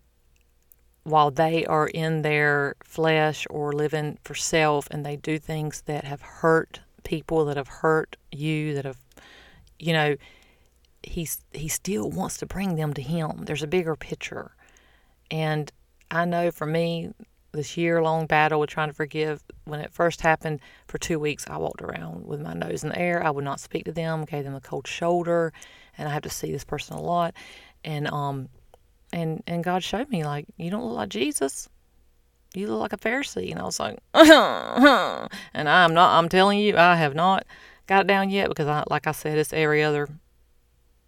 while 1.04 1.32
they 1.32 1.66
are 1.66 1.88
in 1.88 2.22
their 2.22 2.76
flesh 2.84 3.48
or 3.50 3.72
living 3.72 4.18
for 4.24 4.36
self 4.36 4.90
and 4.92 5.06
they 5.06 5.16
do 5.16 5.40
things 5.40 5.82
that 5.86 6.04
have 6.04 6.22
hurt 6.22 6.82
people 7.06 7.46
that 7.46 7.56
have 7.56 7.70
hurt 7.70 8.18
you 8.34 8.74
that 8.74 8.84
have 8.84 8.98
you 9.80 9.94
know 9.94 10.18
he's 11.02 11.40
he 11.54 11.70
still 11.70 12.10
wants 12.10 12.38
to 12.38 12.46
bring 12.46 12.76
them 12.76 12.94
to 12.94 13.02
him. 13.02 13.44
There's 13.46 13.64
a 13.64 13.68
bigger 13.68 13.96
picture. 13.96 14.52
And 15.32 15.72
i 16.10 16.26
know 16.26 16.52
for 16.52 16.66
me 16.66 17.14
this 17.58 17.76
year 17.76 18.02
long 18.02 18.26
battle 18.26 18.60
with 18.60 18.70
trying 18.70 18.88
to 18.88 18.94
forgive 18.94 19.44
when 19.66 19.82
it 19.82 19.92
first 19.92 20.22
happened 20.22 20.60
for 20.88 20.98
two 20.98 21.20
weeks 21.20 21.46
i 21.50 21.58
walked 21.58 21.82
around 21.82 22.26
with 22.26 22.40
my 22.40 22.54
nose 22.54 22.84
in 22.84 22.90
the 22.90 23.00
air 23.00 23.24
i 23.24 23.30
would 23.30 23.44
not 23.44 23.60
speak 23.60 23.84
to 23.84 23.92
them 23.92 24.24
gave 24.24 24.46
them 24.46 24.56
a 24.56 24.62
cold 24.62 24.88
shoulder 24.88 25.52
and 25.98 26.08
i 26.08 26.14
have 26.14 26.24
to 26.24 26.30
see 26.30 26.52
this 26.52 26.64
person 26.64 26.96
a 26.96 27.02
lot 27.02 27.34
and 27.84 28.08
um 28.08 28.48
and 29.14 29.44
and 29.48 29.64
God 29.64 29.84
showed 29.84 30.10
me 30.10 30.24
like 30.24 30.48
you 30.58 30.70
don't 30.70 30.86
look 30.86 30.96
like 30.96 31.10
Jesus. 31.10 31.70
You 32.54 32.68
look 32.68 32.80
like 32.80 32.94
a 32.94 32.98
Pharisee, 32.98 33.52
and 33.52 33.60
I 33.60 33.64
was 33.64 33.80
like, 33.80 34.00
and 34.14 35.70
I'm 35.70 35.94
not. 35.94 36.18
I'm 36.18 36.30
telling 36.30 36.60
you, 36.60 36.78
I 36.78 36.96
have 36.96 37.14
not 37.14 37.46
got 37.88 38.02
it 38.02 38.08
down 38.08 38.30
yet 38.30 38.50
because 38.50 38.68
I, 38.68 38.84
like 38.90 39.06
I 39.06 39.12
said, 39.12 39.38
it's 39.38 39.54
every 39.54 39.84
other 39.84 40.08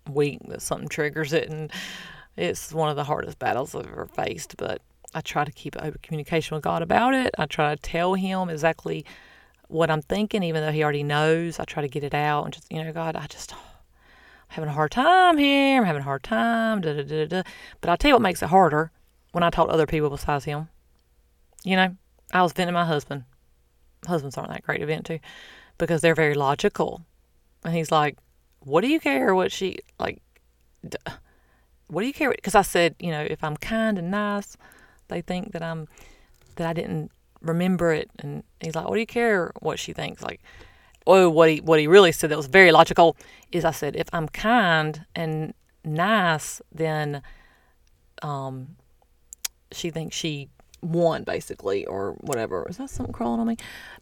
week 0.09 0.39
that 0.47 0.61
something 0.61 0.89
triggers 0.89 1.33
it, 1.33 1.49
and 1.49 1.71
it's 2.35 2.73
one 2.73 2.89
of 2.89 2.95
the 2.95 3.05
hardest 3.05 3.39
battles 3.39 3.73
I've 3.73 3.87
ever 3.87 4.05
faced. 4.05 4.57
But 4.57 4.81
I 5.13 5.21
try 5.21 5.43
to 5.43 5.51
keep 5.51 5.75
open 5.77 5.99
communication 6.03 6.55
with 6.55 6.63
God 6.63 6.81
about 6.81 7.13
it. 7.13 7.33
I 7.37 7.45
try 7.45 7.75
to 7.75 7.81
tell 7.81 8.13
Him 8.13 8.49
exactly 8.49 9.05
what 9.67 9.89
I'm 9.89 10.01
thinking, 10.01 10.43
even 10.43 10.63
though 10.63 10.71
He 10.71 10.83
already 10.83 11.03
knows. 11.03 11.59
I 11.59 11.65
try 11.65 11.81
to 11.81 11.87
get 11.87 12.03
it 12.03 12.13
out 12.13 12.45
and 12.45 12.53
just, 12.53 12.71
you 12.71 12.83
know, 12.83 12.91
God, 12.91 13.15
I 13.15 13.25
just 13.27 13.53
oh, 13.53 13.57
i'm 13.57 14.45
having 14.49 14.69
a 14.69 14.73
hard 14.73 14.91
time 14.91 15.37
here. 15.37 15.79
I'm 15.79 15.85
having 15.85 16.01
a 16.01 16.05
hard 16.05 16.23
time. 16.23 16.81
Da, 16.81 16.93
da, 16.93 17.03
da, 17.03 17.25
da. 17.25 17.43
But 17.81 17.89
I'll 17.89 17.97
tell 17.97 18.09
you 18.09 18.15
what 18.15 18.21
makes 18.21 18.41
it 18.41 18.49
harder 18.49 18.91
when 19.31 19.43
I 19.43 19.49
talk 19.49 19.67
to 19.67 19.73
other 19.73 19.87
people 19.87 20.09
besides 20.09 20.45
him. 20.45 20.69
You 21.63 21.75
know, 21.75 21.95
I 22.31 22.41
was 22.41 22.53
venting 22.53 22.73
my 22.73 22.85
husband. 22.85 23.23
Husbands 24.07 24.37
aren't 24.37 24.51
that 24.51 24.63
great 24.63 24.79
to 24.79 24.85
vent 24.85 25.05
to 25.07 25.19
because 25.77 26.01
they're 26.01 26.15
very 26.15 26.35
logical. 26.35 27.05
And 27.63 27.73
he's 27.73 27.91
like, 27.91 28.17
What 28.59 28.81
do 28.81 28.87
you 28.87 28.99
care 28.99 29.35
what 29.35 29.51
she, 29.51 29.79
like, 29.99 30.21
what 31.87 32.01
do 32.01 32.07
you 32.07 32.13
care? 32.13 32.31
Because 32.31 32.55
I 32.55 32.61
said, 32.61 32.95
you 32.99 33.11
know, 33.11 33.25
if 33.27 33.43
I'm 33.43 33.57
kind 33.57 33.97
and 33.97 34.11
nice, 34.11 34.55
they 35.09 35.21
think 35.21 35.51
that 35.51 35.61
I'm, 35.61 35.87
that 36.55 36.67
I 36.67 36.73
didn't 36.73 37.11
remember 37.41 37.91
it. 37.91 38.09
And 38.19 38.43
he's 38.61 38.75
like, 38.75 38.87
What 38.87 38.95
do 38.95 38.99
you 38.99 39.07
care 39.07 39.51
what 39.59 39.79
she 39.79 39.93
thinks? 39.93 40.21
Like, 40.21 40.41
oh, 41.07 41.29
what 41.29 41.49
he 41.49 41.57
what 41.61 41.79
he 41.79 41.87
really 41.87 42.11
said 42.11 42.29
that 42.29 42.37
was 42.37 42.47
very 42.47 42.71
logical 42.71 43.17
is 43.51 43.65
I 43.65 43.71
said 43.71 43.95
if 43.95 44.07
I'm 44.13 44.27
kind 44.29 45.05
and 45.15 45.53
nice, 45.83 46.61
then 46.71 47.21
um, 48.21 48.75
she 49.71 49.89
thinks 49.89 50.15
she 50.15 50.49
won 50.81 51.23
basically 51.23 51.85
or 51.85 52.13
whatever. 52.21 52.67
Is 52.69 52.77
that 52.77 52.89
something 52.89 53.13
crawling 53.13 53.39
on 53.39 53.47
me? 53.47 53.57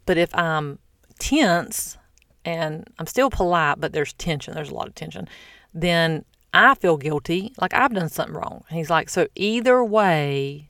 But 0.06 0.17
if 0.17 0.34
I'm 0.36 0.80
tense 1.20 1.98
and 2.46 2.88
I'm 3.00 3.08
still 3.08 3.30
polite, 3.30 3.80
but 3.80 3.93
there's 3.93 4.13
tension, 4.13 4.54
there's 4.54 4.70
a 4.70 4.76
lot 4.76 4.88
of 4.88 4.96
tension, 4.96 5.28
then 5.74 6.24
I 6.54 6.76
feel 6.76 6.98
guilty, 6.98 7.54
like 7.60 7.74
I've 7.74 7.93
done 7.93 8.10
something 8.10 8.36
wrong. 8.36 8.63
And 8.70 8.78
he's 8.78 8.89
like, 8.89 9.10
so 9.10 9.28
either 9.36 9.84
way, 9.84 10.70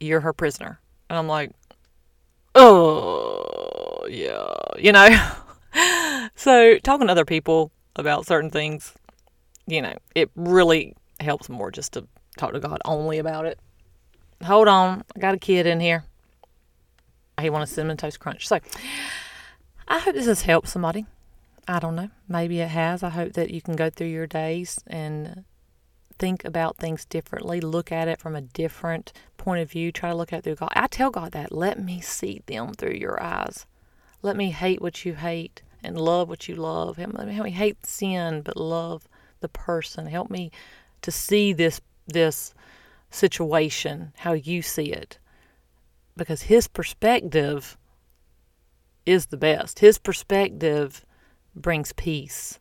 you're 0.00 0.20
her 0.20 0.32
prisoner. 0.32 0.80
And 1.08 1.18
I'm 1.18 1.28
like, 1.28 1.52
oh, 2.54 4.06
yeah, 4.08 4.54
you 4.78 4.92
know? 4.92 5.08
so 6.34 6.78
talking 6.78 7.06
to 7.06 7.12
other 7.12 7.24
people 7.24 7.70
about 7.96 8.26
certain 8.26 8.50
things, 8.50 8.94
you 9.66 9.82
know, 9.82 9.94
it 10.14 10.30
really 10.34 10.96
helps 11.20 11.48
more 11.48 11.70
just 11.70 11.92
to 11.92 12.06
talk 12.38 12.52
to 12.52 12.60
God 12.60 12.80
only 12.84 13.18
about 13.18 13.46
it. 13.46 13.58
Hold 14.44 14.68
on, 14.68 15.04
I 15.14 15.20
got 15.20 15.34
a 15.34 15.38
kid 15.38 15.66
in 15.66 15.80
here. 15.80 16.04
He 17.40 17.50
wants 17.50 17.70
a 17.70 17.74
cinnamon 17.74 17.96
toast 17.96 18.20
crunch. 18.20 18.48
So 18.48 18.58
I 19.88 19.98
hope 19.98 20.14
this 20.14 20.26
has 20.26 20.42
helped 20.42 20.68
somebody. 20.68 21.06
I 21.66 21.78
don't 21.78 21.94
know. 21.94 22.10
Maybe 22.28 22.60
it 22.60 22.68
has. 22.68 23.02
I 23.02 23.10
hope 23.10 23.34
that 23.34 23.50
you 23.50 23.60
can 23.62 23.76
go 23.76 23.90
through 23.90 24.08
your 24.08 24.26
days 24.26 24.80
and 24.86 25.44
think 26.20 26.44
about 26.44 26.76
things 26.76 27.04
differently, 27.04 27.60
look 27.60 27.90
at 27.90 28.06
it 28.06 28.20
from 28.20 28.36
a 28.36 28.42
different 28.42 29.12
point 29.38 29.62
of 29.62 29.70
view, 29.70 29.90
try 29.90 30.10
to 30.10 30.14
look 30.14 30.32
at 30.32 30.40
it 30.40 30.44
through 30.44 30.54
God. 30.56 30.72
I 30.76 30.86
tell 30.86 31.10
God 31.10 31.32
that. 31.32 31.50
Let 31.50 31.82
me 31.82 32.00
see 32.00 32.42
them 32.46 32.74
through 32.74 32.94
your 32.94 33.20
eyes. 33.20 33.66
Let 34.22 34.36
me 34.36 34.50
hate 34.50 34.82
what 34.82 35.04
you 35.04 35.14
hate 35.14 35.62
and 35.82 35.98
love 35.98 36.28
what 36.28 36.46
you 36.46 36.54
love. 36.54 36.98
Help 36.98 37.14
me, 37.14 37.32
help 37.32 37.46
me 37.46 37.50
hate 37.50 37.84
sin 37.86 38.42
but 38.42 38.56
love 38.56 39.08
the 39.40 39.48
person. 39.48 40.06
Help 40.06 40.30
me 40.30 40.52
to 41.02 41.10
see 41.10 41.52
this 41.52 41.80
this 42.06 42.54
situation 43.10 44.12
how 44.18 44.34
you 44.34 44.62
see 44.62 44.92
it. 44.92 45.18
Because 46.16 46.42
his 46.42 46.68
perspective 46.68 47.78
is 49.06 49.26
the 49.26 49.36
best. 49.36 49.78
His 49.78 49.98
perspective 49.98 51.04
brings 51.54 51.92
peace. 51.94 52.58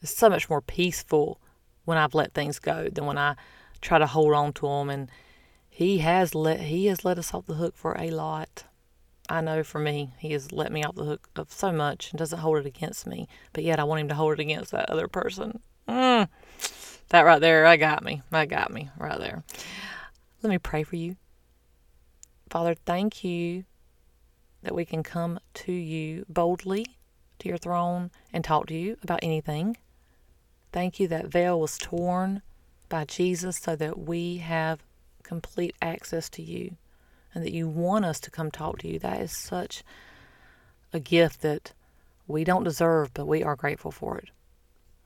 It's 0.00 0.16
so 0.16 0.30
much 0.30 0.48
more 0.48 0.62
peaceful 0.62 1.38
when 1.84 1.98
I've 1.98 2.14
let 2.14 2.34
things 2.34 2.58
go 2.58 2.88
than 2.88 3.06
when 3.06 3.18
I 3.18 3.36
try 3.80 3.98
to 3.98 4.06
hold 4.06 4.34
on 4.34 4.52
to 4.54 4.66
them. 4.66 4.90
And 4.90 5.10
He 5.68 5.98
has 5.98 6.34
let 6.34 6.60
He 6.60 6.86
has 6.86 7.04
let 7.04 7.18
us 7.18 7.34
off 7.34 7.46
the 7.46 7.54
hook 7.54 7.76
for 7.76 7.96
a 7.98 8.10
lot. 8.10 8.64
I 9.28 9.40
know 9.40 9.62
for 9.62 9.78
me, 9.78 10.12
He 10.18 10.32
has 10.32 10.52
let 10.52 10.72
me 10.72 10.84
off 10.84 10.94
the 10.94 11.04
hook 11.04 11.28
of 11.36 11.52
so 11.52 11.72
much 11.72 12.10
and 12.10 12.18
doesn't 12.18 12.40
hold 12.40 12.58
it 12.58 12.66
against 12.66 13.06
me. 13.06 13.28
But 13.52 13.64
yet 13.64 13.80
I 13.80 13.84
want 13.84 14.00
Him 14.00 14.08
to 14.08 14.14
hold 14.14 14.34
it 14.34 14.40
against 14.40 14.72
that 14.72 14.90
other 14.90 15.08
person. 15.08 15.60
Mm, 15.88 16.28
that 17.08 17.22
right 17.22 17.40
there, 17.40 17.66
I 17.66 17.76
got 17.76 18.04
me. 18.04 18.22
I 18.30 18.46
got 18.46 18.72
me 18.72 18.90
right 18.98 19.18
there. 19.18 19.42
Let 20.42 20.50
me 20.50 20.58
pray 20.58 20.82
for 20.82 20.96
you. 20.96 21.16
Father, 22.50 22.74
thank 22.74 23.24
you 23.24 23.64
that 24.62 24.74
we 24.74 24.84
can 24.84 25.02
come 25.02 25.40
to 25.54 25.72
you 25.72 26.24
boldly 26.28 26.86
to 27.38 27.48
your 27.48 27.58
throne 27.58 28.10
and 28.32 28.44
talk 28.44 28.66
to 28.66 28.74
you 28.74 28.96
about 29.02 29.20
anything. 29.22 29.76
Thank 30.72 30.98
you 30.98 31.06
that 31.08 31.26
veil 31.26 31.60
was 31.60 31.78
torn 31.78 32.42
by 32.88 33.04
Jesus 33.04 33.58
so 33.58 33.76
that 33.76 33.98
we 33.98 34.38
have 34.38 34.82
complete 35.22 35.76
access 35.80 36.28
to 36.30 36.42
you 36.42 36.76
and 37.34 37.44
that 37.44 37.52
you 37.52 37.68
want 37.68 38.04
us 38.04 38.18
to 38.20 38.30
come 38.30 38.50
talk 38.50 38.78
to 38.78 38.88
you. 38.88 38.98
That 38.98 39.20
is 39.20 39.32
such 39.32 39.84
a 40.92 41.00
gift 41.00 41.42
that 41.42 41.72
we 42.26 42.44
don't 42.44 42.64
deserve, 42.64 43.12
but 43.14 43.26
we 43.26 43.42
are 43.42 43.56
grateful 43.56 43.90
for 43.90 44.18
it. 44.18 44.30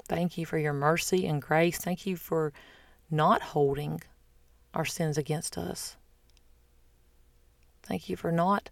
Thank 0.05 0.39
you 0.39 0.47
for 0.47 0.59
your 0.59 0.73
mercy 0.73 1.27
and 1.27 1.43
grace. 1.43 1.79
Thank 1.79 2.07
you 2.07 2.17
for 2.17 2.53
not 3.11 3.43
holding 3.43 4.03
our 4.75 4.85
sins 4.85 5.19
against 5.19 5.59
us. 5.59 5.97
Thank 7.83 8.09
you 8.09 8.17
for 8.17 8.31
not 8.31 8.69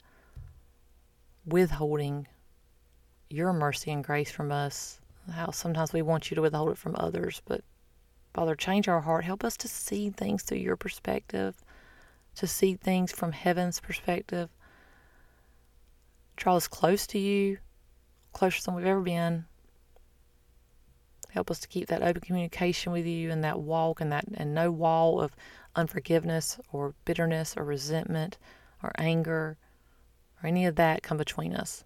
withholding 1.46 2.26
your 3.30 3.52
mercy 3.52 3.90
and 3.90 4.04
grace 4.04 4.30
from 4.30 4.52
us. 4.52 5.00
How 5.30 5.50
sometimes 5.50 5.92
we 5.92 6.02
want 6.02 6.30
you 6.30 6.34
to 6.34 6.42
withhold 6.42 6.70
it 6.70 6.78
from 6.78 6.96
others, 6.98 7.40
but 7.46 7.62
Father, 8.34 8.54
change 8.54 8.88
our 8.88 9.00
heart. 9.00 9.24
Help 9.24 9.44
us 9.44 9.56
to 9.58 9.68
see 9.68 10.10
things 10.10 10.42
through 10.42 10.58
your 10.58 10.76
perspective, 10.76 11.54
to 12.34 12.46
see 12.46 12.74
things 12.74 13.12
from 13.12 13.32
heaven's 13.32 13.80
perspective. 13.80 14.50
Draw 16.36 16.56
us 16.56 16.68
close 16.68 17.06
to 17.08 17.18
you, 17.18 17.58
closer 18.32 18.60
than 18.62 18.74
we've 18.74 18.86
ever 18.86 19.00
been. 19.00 19.46
Help 21.30 21.50
us 21.50 21.60
to 21.60 21.68
keep 21.68 21.88
that 21.88 22.02
open 22.02 22.22
communication 22.22 22.92
with 22.92 23.06
you 23.06 23.30
and 23.30 23.42
that 23.42 23.60
walk 23.60 24.00
and 24.00 24.12
that 24.12 24.24
and 24.34 24.54
no 24.54 24.70
wall 24.70 25.20
of 25.20 25.34
unforgiveness 25.74 26.58
or 26.72 26.94
bitterness 27.04 27.56
or 27.56 27.64
resentment 27.64 28.38
or 28.82 28.92
anger 28.98 29.56
or 30.42 30.46
any 30.46 30.66
of 30.66 30.76
that 30.76 31.02
come 31.02 31.16
between 31.16 31.54
us. 31.54 31.84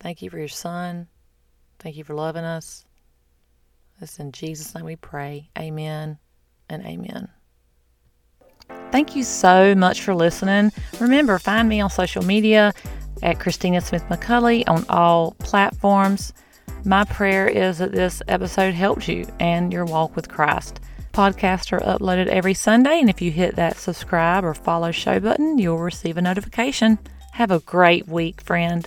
Thank 0.00 0.22
you 0.22 0.30
for 0.30 0.38
your 0.38 0.48
son. 0.48 1.08
Thank 1.78 1.96
you 1.96 2.04
for 2.04 2.14
loving 2.14 2.44
us. 2.44 2.84
This 4.00 4.18
in 4.18 4.32
Jesus' 4.32 4.74
name 4.74 4.84
we 4.84 4.96
pray. 4.96 5.50
Amen 5.58 6.18
and 6.68 6.84
amen. 6.84 7.28
Thank 8.90 9.16
you 9.16 9.24
so 9.24 9.74
much 9.74 10.02
for 10.02 10.14
listening. 10.14 10.72
Remember, 11.00 11.38
find 11.38 11.68
me 11.68 11.80
on 11.80 11.90
social 11.90 12.24
media 12.24 12.72
at 13.22 13.40
Christina 13.40 13.80
Smith 13.80 14.04
McCulley 14.08 14.64
on 14.68 14.84
all 14.88 15.32
platforms. 15.40 16.32
My 16.84 17.04
prayer 17.04 17.48
is 17.48 17.78
that 17.78 17.92
this 17.92 18.22
episode 18.28 18.74
helps 18.74 19.08
you 19.08 19.26
and 19.40 19.72
your 19.72 19.84
walk 19.84 20.14
with 20.14 20.28
Christ. 20.28 20.80
Podcasts 21.12 21.72
are 21.72 21.80
uploaded 21.80 22.28
every 22.28 22.54
Sunday, 22.54 23.00
and 23.00 23.10
if 23.10 23.20
you 23.20 23.30
hit 23.32 23.56
that 23.56 23.76
subscribe 23.76 24.44
or 24.44 24.54
follow 24.54 24.92
show 24.92 25.18
button, 25.18 25.58
you'll 25.58 25.78
receive 25.78 26.16
a 26.16 26.22
notification. 26.22 26.98
Have 27.32 27.50
a 27.50 27.60
great 27.60 28.06
week, 28.06 28.40
friend. 28.40 28.86